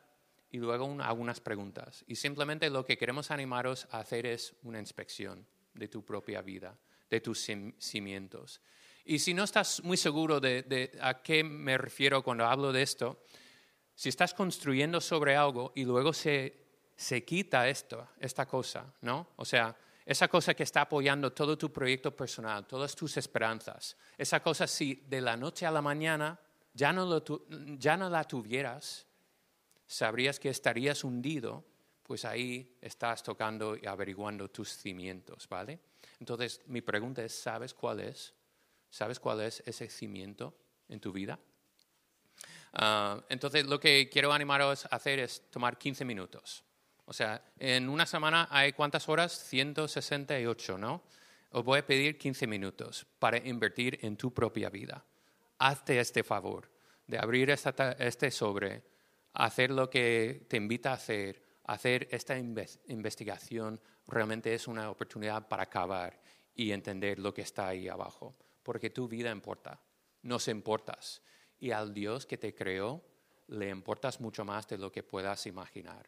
y 0.50 0.58
luego 0.58 0.96
algunas 1.00 1.40
preguntas. 1.40 2.04
Y 2.06 2.16
simplemente 2.16 2.70
lo 2.70 2.84
que 2.84 2.96
queremos 2.96 3.30
animaros 3.30 3.86
a 3.90 4.00
hacer 4.00 4.26
es 4.26 4.54
una 4.62 4.78
inspección 4.78 5.46
de 5.74 5.88
tu 5.88 6.04
propia 6.04 6.42
vida 6.42 6.76
de 7.10 7.20
tus 7.20 7.46
cimientos. 7.78 8.60
Y 9.04 9.18
si 9.18 9.32
no 9.32 9.44
estás 9.44 9.82
muy 9.82 9.96
seguro 9.96 10.40
de, 10.40 10.90
a 11.00 11.22
qué 11.22 11.42
me 11.42 11.78
refiero 11.78 12.22
cuando 12.22 12.44
hablo 12.44 12.72
de 12.72 12.82
esto, 12.82 13.22
si 13.94 14.08
estás 14.08 14.34
construyendo 14.34 15.00
sobre 15.00 15.34
algo 15.34 15.72
y 15.74 15.84
luego 15.84 16.12
se, 16.12 16.54
se 16.94 17.24
quita 17.24 17.68
esto, 17.68 18.08
esta 18.20 18.46
cosa, 18.46 18.94
¿no? 19.00 19.28
O 19.36 19.44
sea, 19.44 19.74
esa 20.08 20.26
cosa 20.26 20.54
que 20.54 20.62
está 20.62 20.80
apoyando 20.80 21.34
todo 21.34 21.58
tu 21.58 21.70
proyecto 21.70 22.16
personal, 22.16 22.66
todas 22.66 22.96
tus 22.96 23.18
esperanzas, 23.18 23.94
esa 24.16 24.42
cosa 24.42 24.66
si 24.66 25.04
de 25.06 25.20
la 25.20 25.36
noche 25.36 25.66
a 25.66 25.70
la 25.70 25.82
mañana 25.82 26.40
ya 26.72 26.94
no, 26.94 27.22
ya 27.76 27.94
no 27.98 28.08
la 28.08 28.24
tuvieras, 28.24 29.06
sabrías 29.86 30.40
que 30.40 30.48
estarías 30.48 31.04
hundido, 31.04 31.62
pues 32.02 32.24
ahí 32.24 32.74
estás 32.80 33.22
tocando 33.22 33.76
y 33.76 33.84
averiguando 33.84 34.48
tus 34.48 34.70
cimientos, 34.70 35.46
¿vale? 35.46 35.78
Entonces, 36.18 36.62
mi 36.68 36.80
pregunta 36.80 37.22
es, 37.22 37.34
¿sabes 37.34 37.74
cuál 37.74 38.00
es? 38.00 38.32
¿Sabes 38.88 39.20
cuál 39.20 39.42
es 39.42 39.62
ese 39.66 39.90
cimiento 39.90 40.56
en 40.88 41.00
tu 41.00 41.12
vida? 41.12 41.38
Ah, 42.72 43.22
entonces, 43.28 43.66
lo 43.66 43.78
que 43.78 44.08
quiero 44.08 44.32
animaros 44.32 44.86
a 44.86 44.96
hacer 44.96 45.18
es 45.18 45.50
tomar 45.50 45.76
15 45.76 46.06
minutos. 46.06 46.64
O 47.08 47.14
sea, 47.14 47.42
en 47.58 47.88
una 47.88 48.04
semana 48.04 48.48
hay 48.50 48.74
cuántas 48.74 49.08
horas? 49.08 49.32
168, 49.32 50.76
¿no? 50.76 51.02
Os 51.52 51.64
voy 51.64 51.78
a 51.78 51.86
pedir 51.86 52.18
15 52.18 52.46
minutos 52.46 53.06
para 53.18 53.38
invertir 53.38 53.98
en 54.02 54.18
tu 54.18 54.34
propia 54.34 54.68
vida. 54.68 55.02
Hazte 55.56 55.98
este 55.98 56.22
favor 56.22 56.70
de 57.06 57.18
abrir 57.18 57.48
este 57.48 58.30
sobre, 58.30 58.82
hacer 59.32 59.70
lo 59.70 59.88
que 59.88 60.44
te 60.50 60.58
invita 60.58 60.90
a 60.90 60.94
hacer, 60.96 61.42
hacer 61.64 62.08
esta 62.10 62.36
investigación 62.36 63.80
realmente 64.06 64.52
es 64.52 64.68
una 64.68 64.90
oportunidad 64.90 65.48
para 65.48 65.62
acabar 65.62 66.20
y 66.54 66.72
entender 66.72 67.18
lo 67.18 67.32
que 67.32 67.40
está 67.40 67.68
ahí 67.68 67.88
abajo, 67.88 68.36
porque 68.62 68.90
tu 68.90 69.08
vida 69.08 69.30
importa, 69.30 69.80
nos 70.24 70.46
importas, 70.48 71.22
y 71.58 71.70
al 71.70 71.94
Dios 71.94 72.26
que 72.26 72.36
te 72.36 72.54
creó 72.54 73.02
le 73.46 73.70
importas 73.70 74.20
mucho 74.20 74.44
más 74.44 74.68
de 74.68 74.76
lo 74.76 74.92
que 74.92 75.02
puedas 75.02 75.46
imaginar. 75.46 76.06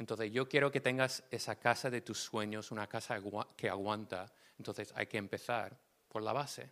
Entonces 0.00 0.32
yo 0.32 0.48
quiero 0.48 0.72
que 0.72 0.80
tengas 0.80 1.22
esa 1.30 1.56
casa 1.56 1.90
de 1.90 2.00
tus 2.00 2.18
sueños, 2.18 2.70
una 2.70 2.86
casa 2.86 3.20
que 3.54 3.68
aguanta, 3.68 4.32
entonces 4.58 4.94
hay 4.96 5.06
que 5.06 5.18
empezar 5.18 5.78
por 6.08 6.22
la 6.22 6.32
base, 6.32 6.70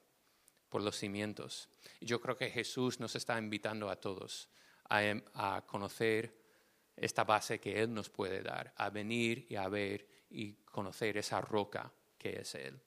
por 0.71 0.81
los 0.81 0.97
cimientos. 0.97 1.69
Y 2.01 2.07
yo 2.07 2.23
creo 2.23 2.39
que 2.39 2.49
Jesús 2.49 2.99
nos 3.01 3.15
está 3.17 3.39
invitando 3.39 3.91
a 3.91 3.97
todos 3.97 4.49
em, 4.89 5.23
a 5.35 5.63
conocer 5.67 6.35
esta 6.97 7.25
base 7.25 7.61
que 7.61 7.79
Él 7.83 7.93
nos 7.93 8.09
puede 8.09 8.41
dar, 8.41 8.73
a 8.75 8.89
venir 8.89 9.45
y 9.51 9.57
a 9.57 9.69
ver 9.69 10.09
y 10.31 10.55
conocer 10.65 11.19
esa 11.19 11.43
roca 11.43 11.93
que 12.17 12.41
es 12.41 12.55
Él. 12.55 12.81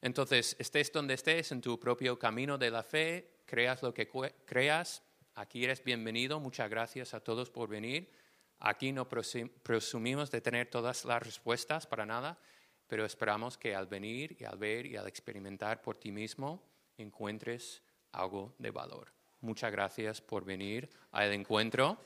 Entonces, 0.00 0.56
estés 0.58 0.90
donde 0.92 1.12
estés 1.12 1.52
en 1.52 1.60
tu 1.60 1.78
propio 1.78 2.18
camino 2.18 2.56
de 2.56 2.70
la 2.70 2.84
fe, 2.84 3.42
creas 3.44 3.82
lo 3.82 3.92
que 3.92 4.08
creas, 4.46 5.02
aquí 5.34 5.62
eres 5.62 5.84
bienvenido. 5.84 6.40
Muchas 6.40 6.70
gracias 6.70 7.12
a 7.12 7.20
todos 7.20 7.50
por 7.50 7.68
venir. 7.68 8.23
Aquí 8.60 8.92
no 8.92 9.08
presumimos 9.08 10.30
de 10.30 10.40
tener 10.40 10.70
todas 10.70 11.04
las 11.04 11.22
respuestas 11.22 11.86
para 11.86 12.06
nada, 12.06 12.38
pero 12.86 13.04
esperamos 13.04 13.58
que 13.58 13.74
al 13.74 13.86
venir 13.86 14.36
y 14.38 14.44
al 14.44 14.56
ver 14.56 14.86
y 14.86 14.96
al 14.96 15.06
experimentar 15.06 15.82
por 15.82 15.96
ti 15.96 16.12
mismo 16.12 16.62
encuentres 16.96 17.82
algo 18.12 18.54
de 18.58 18.70
valor. 18.70 19.12
Muchas 19.40 19.70
gracias 19.70 20.20
por 20.20 20.44
venir 20.44 20.88
al 21.12 21.32
encuentro. 21.32 21.98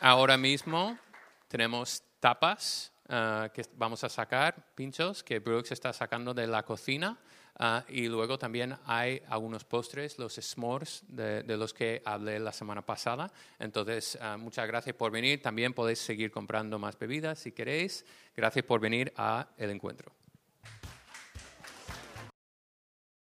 Ahora 0.00 0.36
mismo 0.36 0.98
tenemos 1.48 2.02
tapas 2.20 2.92
ah, 3.08 3.50
que 3.52 3.64
vamos 3.74 4.04
a 4.04 4.08
sacar, 4.08 4.72
pinchos 4.74 5.22
que 5.22 5.40
Brooks 5.40 5.72
está 5.72 5.92
sacando 5.92 6.32
de 6.32 6.46
la 6.46 6.62
cocina. 6.62 7.18
Ah, 7.62 7.84
y 7.90 8.08
luego 8.08 8.38
también 8.38 8.74
hay 8.86 9.20
algunos 9.28 9.64
postres, 9.64 10.18
los 10.18 10.32
s'mores, 10.32 11.04
de, 11.08 11.42
de, 11.42 11.58
los 11.58 11.74
que 11.74 12.00
hablé 12.06 12.38
la 12.38 12.52
semana 12.52 12.80
pasada. 12.80 13.30
Entonces, 13.58 14.18
uh, 14.18 14.38
muchas 14.38 14.66
gracias 14.66 14.96
por 14.96 15.12
venir. 15.12 15.42
También 15.42 15.74
podéis 15.74 15.98
seguir 15.98 16.30
comprando 16.30 16.78
más 16.78 16.98
bebidas 16.98 17.38
si 17.38 17.52
queréis. 17.52 18.06
Gracias 18.34 18.64
por 18.64 18.80
venir 18.80 19.12
a 19.14 19.46
el 19.58 19.68
encuentro. 19.68 20.10